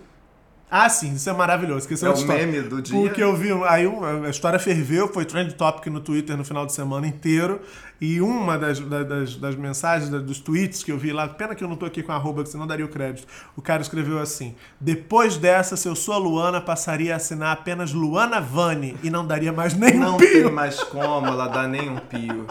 ah, 0.71 0.89
sim, 0.89 1.15
isso 1.15 1.29
é 1.31 1.33
maravilhoso. 1.33 1.91
Isso 1.91 2.05
é, 2.05 2.09
é 2.09 2.13
o 2.13 2.27
meme 2.27 2.61
do 2.61 2.83
dia. 2.83 2.99
Porque 2.99 3.23
eu 3.23 3.35
vi, 3.35 3.51
aí 3.67 3.87
a 4.27 4.29
história 4.29 4.59
ferveu, 4.59 5.09
foi 5.09 5.25
trend 5.25 5.55
topic 5.55 5.87
no 5.87 6.01
Twitter 6.01 6.37
no 6.37 6.45
final 6.45 6.67
de 6.67 6.73
semana 6.75 7.07
inteiro. 7.07 7.61
E 8.01 8.21
uma 8.21 8.57
das, 8.59 8.79
das, 8.79 9.37
das 9.37 9.57
mensagens, 9.57 10.11
dos 10.11 10.39
tweets 10.39 10.85
que 10.85 10.93
eu 10.93 10.99
vi 10.99 11.13
lá, 11.13 11.27
pena 11.27 11.55
que 11.55 11.65
eu 11.65 11.69
não 11.69 11.75
tô 11.75 11.87
aqui 11.87 12.03
com 12.03 12.13
a 12.13 12.15
arroba, 12.15 12.43
que 12.43 12.51
senão 12.51 12.67
daria 12.67 12.85
o 12.85 12.89
crédito. 12.89 13.27
O 13.57 13.63
cara 13.63 13.81
escreveu 13.81 14.19
assim: 14.19 14.55
Depois 14.79 15.37
dessa, 15.37 15.77
se 15.77 15.89
eu 15.89 15.97
sou 15.97 16.15
a 16.15 16.19
Luana, 16.19 16.61
passaria 16.61 17.15
a 17.15 17.17
assinar 17.17 17.53
apenas 17.53 17.93
Luana 17.93 18.41
Vani 18.41 18.97
e 19.03 19.11
não 19.11 19.27
daria 19.27 19.53
mais 19.53 19.75
nem 19.75 19.95
não 19.95 20.15
um 20.15 20.19
pio. 20.19 20.35
Não 20.35 20.43
tem 20.43 20.53
mais 20.53 20.83
como 20.85 21.27
ela 21.27 21.49
dar 21.49 21.67
nem 21.67 21.89
um 21.89 21.97
pio 21.97 22.47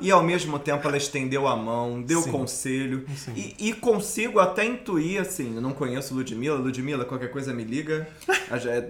e 0.00 0.10
ao 0.10 0.22
mesmo 0.22 0.58
tempo 0.58 0.86
ela 0.86 0.96
estendeu 0.96 1.46
a 1.46 1.54
mão, 1.56 2.00
deu 2.02 2.22
Sim. 2.22 2.30
conselho. 2.30 3.04
E, 3.34 3.54
e, 3.58 3.72
consigo 3.72 4.38
até 4.38 4.64
intuir, 4.64 5.20
assim, 5.20 5.56
eu 5.56 5.60
não 5.60 5.72
conheço 5.72 6.14
Ludmilla, 6.14 6.58
Ludmilla, 6.58 7.04
qualquer 7.04 7.30
coisa 7.30 7.52
me 7.52 7.64
liga. 7.64 8.08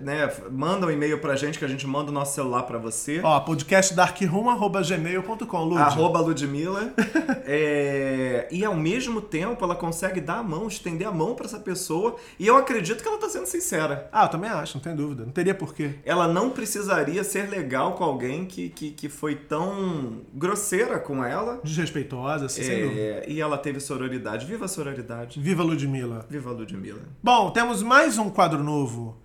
né, 0.02 0.30
manda 0.50 0.86
um 0.86 0.90
e-mail 0.90 1.18
pra 1.18 1.36
gente 1.36 1.58
que 1.58 1.64
a 1.64 1.68
gente 1.68 1.86
manda 1.86 2.10
o 2.10 2.14
nosso 2.14 2.34
celular 2.34 2.64
pra 2.64 2.78
você. 2.78 3.20
Ó, 3.22 3.40
podcastdarkroom.gmail.com, 3.40 5.64
Lud. 5.64 5.80
Arroba 5.80 6.20
Ludmilla. 6.20 6.92
é, 7.46 8.48
e 8.50 8.64
ao 8.64 8.74
mesmo 8.74 9.20
tempo 9.20 9.64
ela 9.64 9.74
consegue 9.74 10.20
dar 10.20 10.38
a 10.38 10.42
mão, 10.42 10.66
estender 10.66 11.06
a 11.06 11.12
mão 11.12 11.34
para 11.34 11.46
essa 11.46 11.58
pessoa. 11.58 12.16
E 12.38 12.46
eu 12.46 12.56
acredito 12.56 13.02
que 13.02 13.08
ela 13.08 13.18
tá 13.18 13.28
sendo 13.28 13.46
sincera. 13.46 14.08
Ah, 14.12 14.24
eu 14.24 14.28
também 14.28 14.50
acho, 14.50 14.76
não 14.76 14.82
tem 14.82 14.94
dúvida. 14.94 15.24
Não 15.24 15.32
teria 15.32 15.54
porquê. 15.54 15.96
Ela 16.04 16.28
não 16.28 16.50
precisaria 16.50 17.22
ser 17.24 17.48
legal 17.48 17.92
com 17.92 18.04
alguém 18.04 18.44
que, 18.44 18.68
que, 18.70 18.90
que 18.90 19.08
foi 19.08 19.34
tão 19.34 20.18
grosseira 20.32 20.98
com 21.00 21.24
ela. 21.24 21.60
Desrespeitosa, 21.64 22.46
assim, 22.46 22.60
é, 22.60 22.64
sem 22.64 22.82
dúvida. 22.82 23.24
E 23.28 23.40
ela 23.40 23.58
teve 23.58 23.80
sororidade. 23.80 24.46
Viva 24.46 24.64
a 24.64 24.68
sororidade. 24.68 25.40
Viva 25.40 25.62
Ludmilla. 25.62 26.26
Viva 26.28 26.50
Ludmilla. 26.50 27.02
Bom, 27.22 27.50
temos 27.50 27.82
mais 27.82 28.18
um 28.18 28.30
quadro 28.30 28.62
novo. 28.62 29.18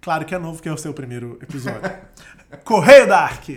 Claro 0.00 0.24
que 0.24 0.34
é 0.34 0.38
novo, 0.38 0.62
que 0.62 0.68
é 0.68 0.72
o 0.72 0.78
seu 0.78 0.94
primeiro 0.94 1.38
episódio. 1.42 1.90
Correio 2.64 3.06
Dark. 3.08 3.48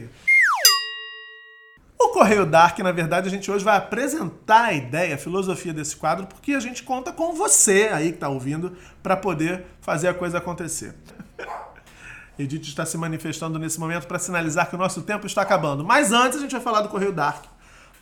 O 2.00 2.10
Correio 2.10 2.46
Dark, 2.46 2.80
na 2.80 2.92
verdade, 2.92 3.28
a 3.28 3.32
gente 3.32 3.52
hoje 3.52 3.64
vai 3.64 3.78
apresentar 3.78 4.66
a 4.66 4.74
ideia, 4.74 5.16
a 5.16 5.18
filosofia 5.18 5.74
desse 5.74 5.96
quadro, 5.96 6.26
porque 6.26 6.54
a 6.54 6.60
gente 6.60 6.82
conta 6.82 7.12
com 7.12 7.34
você 7.34 7.90
aí 7.94 8.10
que 8.10 8.16
está 8.16 8.30
ouvindo 8.30 8.76
para 9.04 9.18
poder 9.18 9.66
fazer 9.82 10.08
a 10.08 10.14
coisa 10.14 10.38
acontecer. 10.38 10.96
Edith 12.40 12.64
está 12.64 12.86
se 12.86 12.98
manifestando 12.98 13.60
nesse 13.60 13.80
momento 13.80 14.08
para 14.08 14.18
sinalizar 14.18 14.70
que 14.70 14.76
o 14.76 14.80
nosso 14.80 15.02
tempo 15.02 15.28
está 15.28 15.42
acabando. 15.42 15.84
Mas 15.84 16.14
antes 16.14 16.38
a 16.38 16.42
gente 16.42 16.52
vai 16.52 16.62
falar 16.62 16.82
do 16.82 16.90
Correio 16.90 17.12
Dark. 17.12 17.44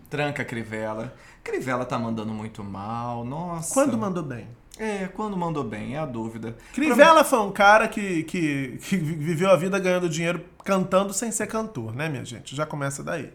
Tranca 0.10 0.42
a 0.42 0.46
Crivella. 0.46 1.14
Crivella 1.44 1.84
tá 1.86 2.00
mandando 2.00 2.32
muito 2.34 2.64
mal, 2.64 3.26
nossa. 3.26 3.74
Quando 3.74 3.98
mandou 3.98 4.24
bem? 4.24 4.48
É, 4.80 5.08
quando 5.14 5.36
mandou 5.36 5.64
bem, 5.64 5.96
é 5.96 6.00
a 6.00 6.06
dúvida. 6.06 6.56
Crivella 6.74 7.24
foi 7.24 7.40
um 7.40 7.52
cara 7.52 7.88
que, 7.88 8.24
que, 8.24 8.78
que 8.82 8.96
viveu 8.96 9.52
a 9.52 9.56
vida 9.56 9.78
ganhando 9.78 10.08
dinheiro 10.08 10.44
cantando 10.64 11.14
sem 11.14 11.32
ser 11.32 11.48
cantor, 11.48 11.94
né, 11.94 12.08
minha 12.08 12.24
gente? 12.24 12.56
Já 12.56 12.66
começa 12.66 13.04
daí. 13.04 13.32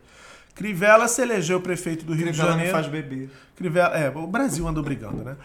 Crivella 0.55 1.07
se 1.07 1.23
elegeu 1.23 1.61
prefeito 1.61 2.05
do 2.05 2.13
Rio 2.13 2.27
Crivella 2.29 2.49
de 2.49 2.57
Janeiro. 2.57 2.73
faz 2.73 2.87
beber. 2.89 3.31
Crivella, 3.59 3.95
é, 3.97 4.09
o 4.09 4.27
Brasil 4.29 4.67
andou 4.69 4.85
brigando, 4.85 5.25
né? 5.25 5.37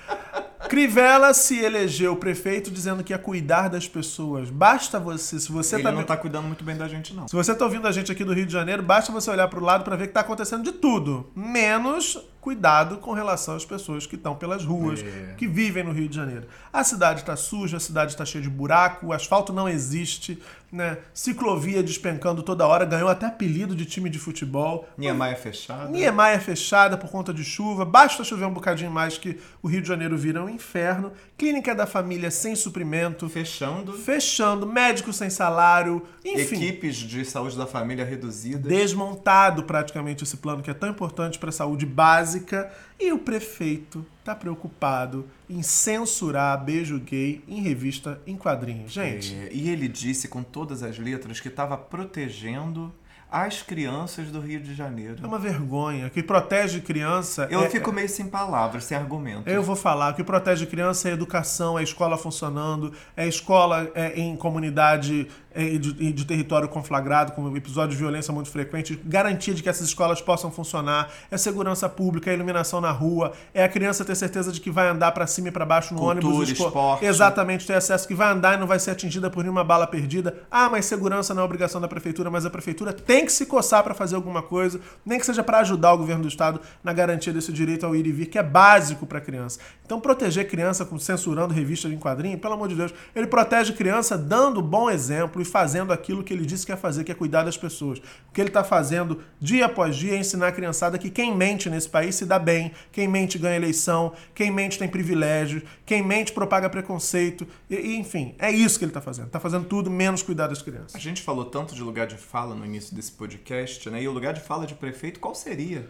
Crivella 0.69 1.33
se 1.33 1.59
elegeu 1.59 2.15
prefeito 2.15 2.71
dizendo 2.71 3.03
que 3.03 3.11
ia 3.11 3.17
cuidar 3.19 3.67
das 3.69 3.87
pessoas. 3.87 4.49
Basta 4.49 4.99
você, 4.99 5.39
se 5.39 5.51
você 5.51 5.75
Ele 5.75 5.83
tá, 5.83 5.91
não 5.91 6.03
tá 6.03 6.15
cuidando 6.15 6.45
muito 6.47 6.63
bem 6.63 6.77
da 6.77 6.87
gente, 6.87 7.13
não. 7.13 7.27
se 7.27 7.35
você 7.35 7.53
tá 7.53 7.65
ouvindo 7.65 7.87
a 7.87 7.91
gente 7.91 8.11
aqui 8.11 8.23
do 8.23 8.33
Rio 8.33 8.45
de 8.45 8.53
Janeiro, 8.53 8.81
basta 8.81 9.11
você 9.11 9.29
olhar 9.29 9.47
pro 9.49 9.59
lado 9.63 9.83
para 9.83 9.95
ver 9.95 10.07
que 10.07 10.13
tá 10.13 10.21
acontecendo 10.21 10.63
de 10.63 10.71
tudo, 10.71 11.29
menos 11.35 12.17
cuidado 12.39 12.97
com 12.97 13.13
relação 13.13 13.55
às 13.55 13.63
pessoas 13.63 14.05
que 14.05 14.15
estão 14.15 14.35
pelas 14.35 14.65
ruas, 14.65 14.99
É. 15.01 15.33
que 15.37 15.47
vivem 15.47 15.81
no 15.83 15.93
Rio 15.93 16.09
de 16.09 16.15
Janeiro. 16.15 16.45
A 16.73 16.83
cidade 16.83 17.21
está 17.21 17.37
suja, 17.37 17.77
a 17.77 17.79
cidade 17.79 18.11
está 18.11 18.25
cheia 18.25 18.41
de 18.41 18.49
buraco, 18.49 19.07
o 19.07 19.13
asfalto 19.13 19.53
não 19.53 19.69
existe, 19.69 20.41
né? 20.69 20.97
Ciclovia 21.13 21.81
despencando 21.81 22.43
toda 22.43 22.67
hora, 22.67 22.83
ganhou 22.83 23.07
até 23.07 23.27
apelido 23.27 23.73
de 23.73 23.85
time 23.85 24.09
de 24.09 24.19
futebol. 24.19 24.85
Niemeyer 24.97 25.39
fechada. 25.39 25.89
Niemeyer 25.89 26.41
fechada 26.41 26.97
por 26.97 27.09
conta 27.09 27.33
de 27.33 27.45
chuva, 27.45 27.85
basta 28.03 28.23
chover 28.23 28.45
um 28.45 28.53
bocadinho 28.53 28.91
mais 28.91 29.17
que 29.17 29.39
o 29.61 29.67
Rio 29.67 29.81
de 29.81 29.87
Janeiro 29.87 30.17
vira 30.17 30.43
um 30.43 30.49
inferno. 30.49 31.13
Clínica 31.37 31.73
da 31.73 31.85
família 31.87 32.29
sem 32.29 32.55
suprimento, 32.55 33.29
Fechando. 33.29 33.93
fechando, 33.93 34.67
médico 34.67 35.13
sem 35.13 35.29
salário, 35.29 36.03
enfim. 36.23 36.55
Equipes 36.55 36.97
de 36.97 37.23
saúde 37.23 37.57
da 37.57 37.65
família 37.65 38.03
reduzidas. 38.03 38.63
Desmontado 38.63 39.63
praticamente 39.63 40.23
esse 40.23 40.37
plano 40.37 40.61
que 40.61 40.69
é 40.69 40.73
tão 40.73 40.89
importante 40.89 41.39
para 41.39 41.49
a 41.49 41.53
saúde 41.53 41.85
básica 41.85 42.71
e 42.99 43.11
o 43.11 43.19
prefeito 43.19 44.05
tá 44.23 44.35
preocupado 44.35 45.25
em 45.49 45.61
censurar 45.61 46.61
beijo 46.63 46.99
gay 46.99 47.41
em 47.47 47.61
revista 47.61 48.21
em 48.27 48.35
quadrinhos. 48.35 48.91
Gente, 48.91 49.33
É, 49.33 49.49
e 49.51 49.69
ele 49.69 49.87
disse 49.87 50.27
com 50.27 50.43
todas 50.43 50.83
as 50.83 50.97
letras 50.97 51.39
que 51.39 51.47
estava 51.47 51.77
protegendo 51.77 52.93
as 53.33 53.63
crianças 53.63 54.29
do 54.29 54.39
Rio 54.39 54.59
de 54.59 54.73
é 54.73 54.75
Janeiro. 54.75 55.17
uma 55.25 55.39
vergonha. 55.39 56.05
O 56.05 56.09
que 56.11 56.21
protege 56.21 56.79
criança 56.79 57.47
Eu 57.49 57.63
é, 57.63 57.69
fico 57.69 57.91
meio 57.91 58.07
sem 58.07 58.27
palavras, 58.27 58.83
sem 58.83 58.95
argumentos. 58.95 59.51
Eu 59.51 59.63
vou 59.63 59.75
falar, 59.75 60.11
o 60.11 60.15
que 60.15 60.23
protege 60.23 60.67
criança 60.67 61.07
é 61.09 61.11
a 61.11 61.13
educação, 61.15 61.75
é 61.75 61.81
a 61.81 61.83
escola 61.83 62.15
funcionando, 62.15 62.93
é 63.17 63.23
a 63.23 63.27
escola 63.27 63.89
é, 63.95 64.19
em 64.19 64.35
comunidade 64.35 65.27
é, 65.42 65.42
de, 65.53 66.13
de 66.13 66.25
território 66.25 66.67
conflagrado, 66.67 67.31
com 67.33 67.55
episódios 67.55 67.95
de 67.95 68.01
violência 68.03 68.33
muito 68.33 68.49
frequentes, 68.49 68.97
garantia 69.05 69.53
de 69.53 69.61
que 69.61 69.69
essas 69.69 69.87
escolas 69.87 70.21
possam 70.21 70.51
funcionar, 70.51 71.11
é 71.29 71.37
segurança 71.37 71.87
pública, 71.87 72.31
é 72.31 72.33
iluminação 72.33 72.81
na 72.81 72.91
rua, 72.91 73.33
é 73.53 73.63
a 73.63 73.69
criança 73.69 74.03
ter 74.03 74.15
certeza 74.15 74.51
de 74.51 74.59
que 74.59 74.71
vai 74.71 74.87
andar 74.89 75.11
pra 75.11 75.27
cima 75.27 75.49
e 75.49 75.51
pra 75.51 75.65
baixo 75.65 75.93
no 75.93 75.99
Cultura, 75.99 76.25
ônibus. 76.27 76.49
esco- 76.49 76.65
esporte. 76.67 77.05
Exatamente, 77.05 77.67
ter 77.67 77.73
acesso, 77.73 78.07
que 78.07 78.15
vai 78.15 78.31
andar 78.31 78.55
e 78.55 78.57
não 78.57 78.67
vai 78.67 78.79
ser 78.79 78.91
atingida 78.91 79.29
por 79.29 79.43
nenhuma 79.43 79.63
bala 79.63 79.85
perdida. 79.85 80.35
Ah, 80.49 80.69
mas 80.69 80.85
segurança 80.85 81.33
não 81.33 81.41
é 81.43 81.45
obrigação 81.45 81.79
da 81.79 81.87
prefeitura, 81.87 82.29
mas 82.31 82.45
a 82.45 82.49
prefeitura 82.49 82.91
tem 82.93 83.25
que 83.25 83.31
se 83.31 83.45
coçar 83.45 83.83
pra 83.83 83.93
fazer 83.93 84.15
alguma 84.15 84.41
coisa, 84.41 84.79
nem 85.05 85.19
que 85.19 85.25
seja 85.25 85.43
pra 85.43 85.59
ajudar 85.59 85.93
o 85.93 85.97
governo 85.97 86.23
do 86.23 86.27
estado 86.27 86.59
na 86.83 86.93
garantia 86.93 87.31
desse 87.33 87.51
direito 87.51 87.85
ao 87.85 87.95
ir 87.95 88.05
e 88.07 88.11
vir, 88.11 88.25
que 88.27 88.37
é 88.39 88.43
básico 88.43 89.05
pra 89.05 89.21
criança. 89.21 89.59
Então, 89.93 90.01
proteger 90.01 90.47
criança 90.47 90.89
censurando 90.97 91.53
revistas 91.53 91.91
em 91.91 91.99
quadrinho, 91.99 92.35
pelo 92.39 92.55
amor 92.55 92.67
de 92.67 92.73
Deus, 92.73 92.91
ele 93.15 93.27
protege 93.27 93.73
criança 93.73 94.17
dando 94.17 94.59
bom 94.59 94.89
exemplo 94.89 95.39
e 95.39 95.45
fazendo 95.45 95.93
aquilo 95.93 96.23
que 96.23 96.33
ele 96.33 96.47
disse 96.47 96.65
que 96.65 96.71
ia 96.71 96.77
fazer, 96.77 97.03
que 97.03 97.11
é 97.11 97.15
cuidar 97.15 97.43
das 97.43 97.57
pessoas. 97.57 97.99
O 97.99 98.33
que 98.33 98.41
ele 98.41 98.49
tá 98.49 98.63
fazendo 98.63 99.21
dia 99.39 99.67
após 99.67 99.95
dia 99.95 100.15
é 100.15 100.17
ensinar 100.17 100.47
a 100.47 100.51
criançada 100.51 100.97
que 100.97 101.11
quem 101.11 101.37
mente 101.37 101.69
nesse 101.69 101.87
país 101.87 102.15
se 102.15 102.25
dá 102.25 102.39
bem, 102.39 102.71
quem 102.91 103.07
mente 103.07 103.37
ganha 103.37 103.55
eleição, 103.55 104.13
quem 104.33 104.49
mente 104.49 104.79
tem 104.79 104.87
privilégios, 104.87 105.61
quem 105.85 106.01
mente 106.01 106.33
propaga 106.33 106.67
preconceito, 106.71 107.45
e, 107.69 107.75
e, 107.75 107.95
enfim, 107.95 108.33
é 108.39 108.49
isso 108.49 108.79
que 108.79 108.85
ele 108.85 108.91
tá 108.91 109.01
fazendo. 109.01 109.29
Tá 109.29 109.39
fazendo 109.39 109.65
tudo 109.65 109.91
menos 109.91 110.23
cuidar 110.23 110.47
das 110.47 110.63
crianças. 110.63 110.95
A 110.95 110.99
gente 110.99 111.21
falou 111.21 111.45
tanto 111.45 111.75
de 111.75 111.83
lugar 111.83 112.07
de 112.07 112.17
fala 112.17 112.55
no 112.55 112.65
início 112.65 112.95
desse 112.95 113.11
podcast, 113.11 113.87
né? 113.91 114.01
E 114.01 114.07
o 114.07 114.11
lugar 114.11 114.33
de 114.33 114.41
fala 114.41 114.65
de 114.65 114.73
prefeito, 114.73 115.19
qual 115.19 115.35
seria? 115.35 115.87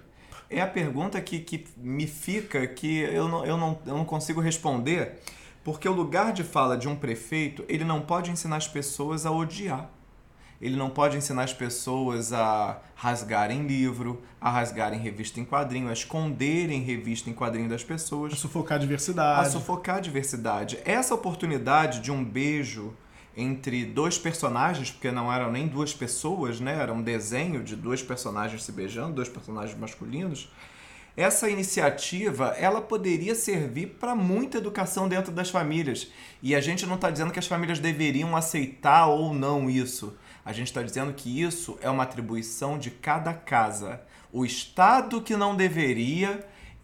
É 0.56 0.62
a 0.62 0.68
pergunta 0.68 1.20
que, 1.22 1.40
que 1.40 1.66
me 1.78 2.08
fica 2.08 2.66
que 2.68 3.00
eu 3.00 3.28
não, 3.28 3.46
eu, 3.46 3.58
não, 3.58 3.80
eu 3.86 3.98
não 3.98 4.06
consigo 4.06 4.40
responder, 4.40 5.20
porque 5.64 5.88
o 5.88 5.94
lugar 5.94 6.32
de 6.34 6.44
fala 6.44 6.78
de 6.78 6.88
um 6.88 6.96
prefeito, 6.96 7.64
ele 7.68 7.84
não 7.84 8.02
pode 8.02 8.30
ensinar 8.32 8.58
as 8.58 8.68
pessoas 8.68 9.26
a 9.26 9.32
odiar. 9.32 9.90
ele 10.62 10.78
não 10.78 10.90
pode 10.90 11.18
ensinar 11.18 11.44
as 11.44 11.54
pessoas 11.54 12.32
a 12.32 12.80
rasgarem 12.96 13.68
livro, 13.68 14.22
a 14.40 14.50
rasgarem 14.50 14.98
revista 14.98 15.40
em 15.40 15.46
quadrinho, 15.46 15.90
a 15.90 15.94
esconderem 15.94 16.82
revista 16.82 17.30
em 17.30 17.34
quadrinho 17.34 17.68
das 17.68 17.84
pessoas. 17.84 18.32
A 18.32 18.36
sufocar 18.38 18.78
a 18.78 18.80
diversidade. 18.80 19.48
A 19.48 19.50
sufocar 19.52 19.98
a 19.98 20.00
diversidade. 20.00 20.80
Essa 20.86 21.14
oportunidade 21.14 22.00
de 22.00 22.12
um 22.12 22.24
beijo 22.24 22.94
entre 23.36 23.86
dois 23.86 24.18
personagens, 24.18 24.92
porque 24.92 25.12
não 25.12 25.32
eram 25.32 25.52
nem 25.52 25.68
duas 25.68 25.94
pessoas, 25.94 26.60
né? 26.60 26.78
Era 26.80 26.94
um 26.94 27.02
desenho 27.02 27.64
de 27.64 27.76
dois 27.76 28.02
personagens 28.02 28.64
se 28.64 28.72
beijando, 28.72 29.16
dois 29.16 29.30
personagens 29.30 29.78
masculinos. 29.78 30.50
Essa 31.16 31.48
iniciativa, 31.50 32.56
ela 32.58 32.82
poderia 32.82 33.36
servir 33.36 33.98
para 34.00 34.16
muita 34.16 34.58
educação 34.58 35.08
dentro 35.08 35.32
das 35.32 35.50
famílias. 35.50 36.12
E 36.42 36.56
a 36.56 36.62
gente 36.62 36.88
não 36.88 36.96
está 36.96 37.12
dizendo 37.12 37.32
que 37.32 37.38
as 37.38 37.46
famílias 37.46 37.80
deveriam 37.80 38.36
aceitar 38.36 39.08
ou 39.08 39.34
não 39.34 39.70
isso. 39.70 40.18
A 40.44 40.52
gente 40.52 40.68
está 40.68 40.82
dizendo 40.82 41.14
que 41.14 41.42
isso 41.42 41.78
é 41.82 41.90
uma 41.90 42.04
atribuição 42.04 42.80
de 42.80 42.90
cada 42.90 43.34
casa. 43.34 44.02
O 44.32 44.44
Estado 44.44 45.22
que 45.22 45.38
não 45.38 45.56
deveria 45.56 46.44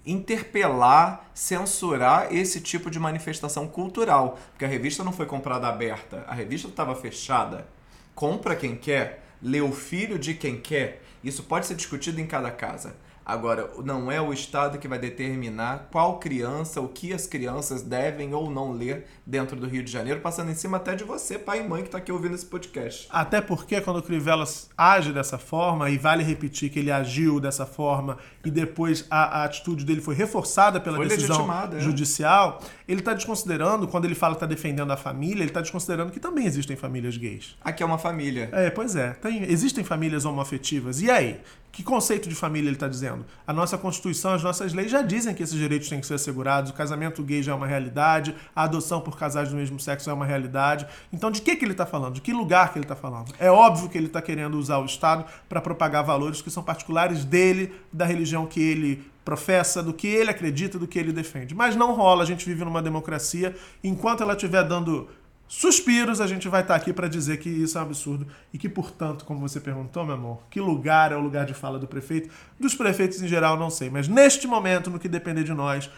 interpelar, 0.09 1.29
censurar 1.33 2.33
esse 2.33 2.59
tipo 2.59 2.89
de 2.89 2.99
manifestação 2.99 3.67
cultural. 3.67 4.39
Porque 4.51 4.65
a 4.65 4.67
revista 4.67 5.03
não 5.03 5.11
foi 5.11 5.25
comprada 5.25 5.67
aberta, 5.67 6.23
a 6.27 6.33
revista 6.33 6.67
estava 6.67 6.95
fechada. 6.95 7.67
Compra 8.15 8.55
quem 8.55 8.75
quer, 8.75 9.23
lê 9.41 9.61
o 9.61 9.71
filho 9.71 10.17
de 10.17 10.33
quem 10.33 10.59
quer. 10.59 11.03
Isso 11.23 11.43
pode 11.43 11.67
ser 11.67 11.75
discutido 11.75 12.19
em 12.19 12.25
cada 12.25 12.49
casa. 12.51 12.95
Agora, 13.29 13.69
não 13.85 14.11
é 14.11 14.19
o 14.19 14.33
Estado 14.33 14.79
que 14.79 14.87
vai 14.87 14.97
determinar 14.97 15.87
qual 15.91 16.17
criança, 16.17 16.81
o 16.81 16.87
que 16.87 17.13
as 17.13 17.27
crianças 17.27 17.83
devem 17.83 18.33
ou 18.33 18.49
não 18.49 18.71
ler 18.71 19.05
dentro 19.23 19.55
do 19.55 19.67
Rio 19.67 19.83
de 19.83 19.91
Janeiro, 19.91 20.19
passando 20.19 20.49
em 20.49 20.55
cima 20.55 20.77
até 20.77 20.95
de 20.95 21.03
você, 21.03 21.37
pai 21.37 21.59
e 21.59 21.67
mãe, 21.67 21.83
que 21.83 21.89
está 21.89 21.99
aqui 21.99 22.11
ouvindo 22.11 22.33
esse 22.33 22.47
podcast. 22.47 23.07
Até 23.11 23.39
porque 23.39 23.79
quando 23.81 23.97
o 23.97 24.01
Crivella 24.01 24.45
age 24.75 25.13
dessa 25.13 25.37
forma, 25.37 25.91
e 25.91 25.97
vale 25.99 26.23
repetir 26.23 26.71
que 26.71 26.79
ele 26.79 26.91
agiu 26.91 27.39
dessa 27.39 27.67
forma 27.67 28.17
e 28.43 28.49
depois 28.49 29.05
a, 29.11 29.41
a 29.41 29.43
atitude 29.43 29.85
dele 29.85 30.01
foi 30.01 30.15
reforçada 30.15 30.79
pela 30.79 30.97
Foi 30.97 31.07
decisão 31.07 31.47
é. 31.71 31.79
judicial, 31.79 32.59
ele 32.87 33.01
está 33.01 33.13
desconsiderando, 33.13 33.87
quando 33.87 34.05
ele 34.05 34.15
fala 34.15 34.33
que 34.33 34.37
está 34.37 34.47
defendendo 34.47 34.89
a 34.89 34.97
família, 34.97 35.43
ele 35.43 35.51
está 35.51 35.61
desconsiderando 35.61 36.11
que 36.11 36.19
também 36.19 36.47
existem 36.47 36.75
famílias 36.75 37.15
gays. 37.15 37.55
Aqui 37.61 37.83
é 37.83 37.85
uma 37.85 37.99
família. 37.99 38.49
É, 38.51 38.71
pois 38.71 38.95
é. 38.95 39.11
Tem, 39.11 39.43
existem 39.43 39.83
famílias 39.83 40.25
homoafetivas. 40.25 40.99
E 40.99 41.11
aí? 41.11 41.39
Que 41.71 41.83
conceito 41.83 42.27
de 42.27 42.35
família 42.35 42.67
ele 42.67 42.75
está 42.75 42.87
dizendo? 42.87 43.25
A 43.45 43.53
nossa 43.53 43.77
Constituição, 43.77 44.33
as 44.33 44.43
nossas 44.43 44.73
leis 44.73 44.89
já 44.89 45.01
dizem 45.01 45.33
que 45.35 45.43
esses 45.43 45.55
direitos 45.55 45.87
têm 45.87 45.99
que 45.99 46.07
ser 46.07 46.15
assegurados, 46.15 46.71
o 46.71 46.73
casamento 46.73 47.23
gay 47.23 47.43
já 47.43 47.51
é 47.51 47.55
uma 47.55 47.67
realidade, 47.67 48.35
a 48.55 48.63
adoção 48.63 49.01
por 49.01 49.17
casais 49.17 49.49
do 49.49 49.55
mesmo 49.55 49.79
sexo 49.79 50.09
é 50.09 50.13
uma 50.13 50.25
realidade. 50.25 50.87
Então, 51.13 51.29
de 51.29 51.41
que, 51.41 51.55
que 51.55 51.63
ele 51.63 51.73
está 51.73 51.85
falando? 51.85 52.15
De 52.15 52.21
que 52.21 52.33
lugar 52.33 52.73
que 52.73 52.79
ele 52.79 52.85
está 52.85 52.95
falando? 52.95 53.33
É 53.39 53.51
óbvio 53.51 53.87
que 53.87 53.97
ele 53.97 54.07
está 54.07 54.21
querendo 54.21 54.57
usar 54.57 54.79
o 54.79 54.85
Estado 54.85 55.25
para 55.47 55.61
propagar 55.61 56.03
valores 56.03 56.41
que 56.41 56.49
são 56.49 56.63
particulares 56.63 57.23
dele, 57.23 57.73
da 57.93 58.05
religião 58.05 58.45
que 58.45 58.61
ele 58.61 59.05
professa, 59.23 59.83
do 59.83 59.93
que 59.93 60.07
ele 60.07 60.31
acredita, 60.31 60.79
do 60.79 60.87
que 60.87 60.97
ele 60.97 61.13
defende. 61.13 61.53
Mas 61.53 61.75
não 61.75 61.93
rola, 61.93 62.23
a 62.23 62.25
gente 62.25 62.43
vive 62.45 62.65
numa 62.65 62.81
democracia, 62.81 63.55
enquanto 63.83 64.23
ela 64.23 64.33
estiver 64.33 64.63
dando 64.63 65.07
suspiros, 65.49 66.21
a 66.21 66.27
gente 66.27 66.47
vai 66.47 66.61
estar 66.61 66.75
aqui 66.75 66.93
para 66.93 67.09
dizer 67.09 67.37
que 67.37 67.49
isso 67.49 67.77
é 67.77 67.81
um 67.81 67.83
absurdo 67.85 68.27
e 68.53 68.57
que, 68.57 68.69
portanto, 68.69 69.25
como 69.25 69.39
você 69.39 69.59
perguntou, 69.59 70.05
meu 70.05 70.13
amor, 70.13 70.43
que 70.49 70.61
lugar 70.61 71.11
é 71.11 71.15
o 71.15 71.19
lugar 71.19 71.45
de 71.45 71.55
fala 71.55 71.79
do 71.79 71.87
prefeito? 71.87 72.29
Dos 72.59 72.75
prefeitos 72.75 73.21
em 73.21 73.27
geral, 73.27 73.57
não 73.57 73.71
sei, 73.71 73.89
mas 73.89 74.07
neste 74.07 74.47
momento, 74.47 74.91
no 74.91 74.99
que 74.99 75.09
depender 75.09 75.43
de 75.43 75.53
nós, 75.53 75.89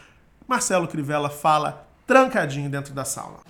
Marcelo 0.48 0.88
Crivella 0.88 1.30
fala 1.30 1.86
trancadinho 2.08 2.70
dentro 2.70 2.94
da 2.94 3.04
sala. 3.04 3.42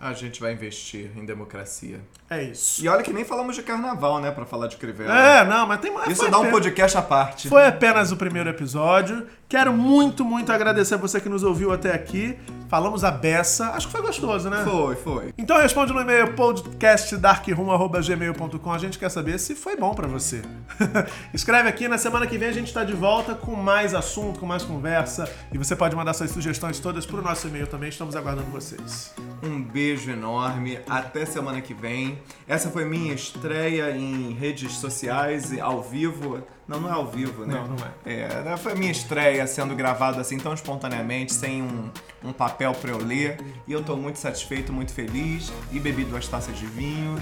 A 0.00 0.12
gente 0.12 0.40
vai 0.40 0.52
investir 0.52 1.10
em 1.16 1.24
democracia. 1.24 2.00
É 2.30 2.42
isso. 2.42 2.84
E 2.84 2.88
olha 2.88 3.02
que 3.02 3.12
nem 3.12 3.24
falamos 3.24 3.56
de 3.56 3.62
carnaval, 3.62 4.20
né, 4.20 4.30
para 4.30 4.46
falar 4.46 4.68
de 4.68 4.76
Crivella. 4.76 5.12
É, 5.12 5.44
não, 5.44 5.66
mas 5.66 5.80
tem 5.80 5.92
mais. 5.92 6.12
Isso 6.12 6.30
dá 6.30 6.38
um 6.38 6.50
podcast 6.50 6.96
à 6.96 7.02
parte. 7.02 7.48
Foi 7.48 7.66
apenas 7.66 8.12
o 8.12 8.16
primeiro 8.16 8.48
episódio. 8.48 9.26
Quero 9.48 9.72
muito, 9.72 10.24
muito 10.24 10.52
agradecer 10.52 10.94
a 10.94 10.98
você 10.98 11.20
que 11.20 11.28
nos 11.28 11.42
ouviu 11.42 11.72
até 11.72 11.92
aqui. 11.92 12.38
Falamos 12.68 13.02
a 13.02 13.10
beça. 13.10 13.70
Acho 13.70 13.86
que 13.86 13.92
foi 13.92 14.02
gostoso, 14.02 14.50
né? 14.50 14.62
Foi, 14.62 14.94
foi. 14.96 15.32
Então 15.38 15.56
responde 15.56 15.90
no 15.92 16.02
e-mail 16.02 16.34
podcastdarkroom.gmail.com. 16.34 18.72
A 18.72 18.78
gente 18.78 18.98
quer 18.98 19.08
saber 19.08 19.38
se 19.38 19.54
foi 19.54 19.74
bom 19.74 19.94
pra 19.94 20.06
você. 20.06 20.42
Escreve 21.32 21.66
aqui, 21.68 21.88
na 21.88 21.96
semana 21.96 22.26
que 22.26 22.36
vem 22.36 22.50
a 22.50 22.52
gente 22.52 22.70
tá 22.72 22.84
de 22.84 22.92
volta 22.92 23.34
com 23.34 23.56
mais 23.56 23.94
assunto, 23.94 24.38
com 24.38 24.44
mais 24.44 24.64
conversa. 24.64 25.32
E 25.50 25.56
você 25.56 25.74
pode 25.74 25.96
mandar 25.96 26.12
suas 26.12 26.30
sugestões 26.30 26.78
todas 26.78 27.06
pro 27.06 27.22
nosso 27.22 27.48
e-mail 27.48 27.66
também. 27.66 27.88
Estamos 27.88 28.14
aguardando 28.14 28.50
vocês. 28.50 29.14
Um 29.42 29.62
beijo 29.62 30.10
enorme. 30.10 30.78
Até 30.88 31.24
semana 31.24 31.62
que 31.62 31.72
vem. 31.72 32.18
Essa 32.46 32.68
foi 32.68 32.84
minha 32.84 33.14
estreia 33.14 33.96
em 33.96 34.34
redes 34.34 34.74
sociais, 34.74 35.52
e 35.52 35.60
ao 35.60 35.82
vivo. 35.82 36.42
Não, 36.68 36.80
não 36.80 36.90
é 36.90 36.92
ao 36.92 37.06
vivo, 37.06 37.46
né? 37.46 37.54
Não, 37.54 37.66
não 37.66 37.76
é. 38.04 38.52
É, 38.52 38.56
foi 38.58 38.74
minha 38.74 38.92
estreia 38.92 39.46
sendo 39.46 39.74
gravado 39.74 40.20
assim 40.20 40.38
tão 40.38 40.52
espontaneamente, 40.52 41.32
sem 41.32 41.62
um, 41.62 41.90
um 42.22 42.32
papel 42.32 42.72
pra 42.74 42.90
eu 42.90 42.98
ler. 42.98 43.38
E 43.66 43.72
eu 43.72 43.82
tô 43.82 43.96
muito 43.96 44.18
satisfeito, 44.18 44.70
muito 44.70 44.92
feliz. 44.92 45.50
E 45.72 45.80
bebi 45.80 46.04
duas 46.04 46.28
taças 46.28 46.56
de 46.56 46.66
vinho. 46.66 47.16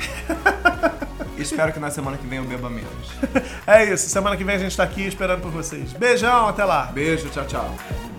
Espero 1.39 1.73
que 1.73 1.79
na 1.79 1.91
semana 1.91 2.17
que 2.17 2.27
vem 2.27 2.39
eu 2.39 2.45
beba 2.45 2.69
menos. 2.69 3.13
É 3.67 3.85
isso. 3.85 4.09
Semana 4.09 4.37
que 4.37 4.43
vem 4.43 4.57
a 4.57 4.59
gente 4.59 4.77
tá 4.77 4.83
aqui 4.83 5.07
esperando 5.07 5.43
por 5.43 5.53
vocês. 5.53 5.93
Beijão, 5.93 6.49
até 6.49 6.65
lá. 6.65 6.87
Beijo, 6.87 7.29
tchau, 7.29 7.47
tchau. 7.47 8.16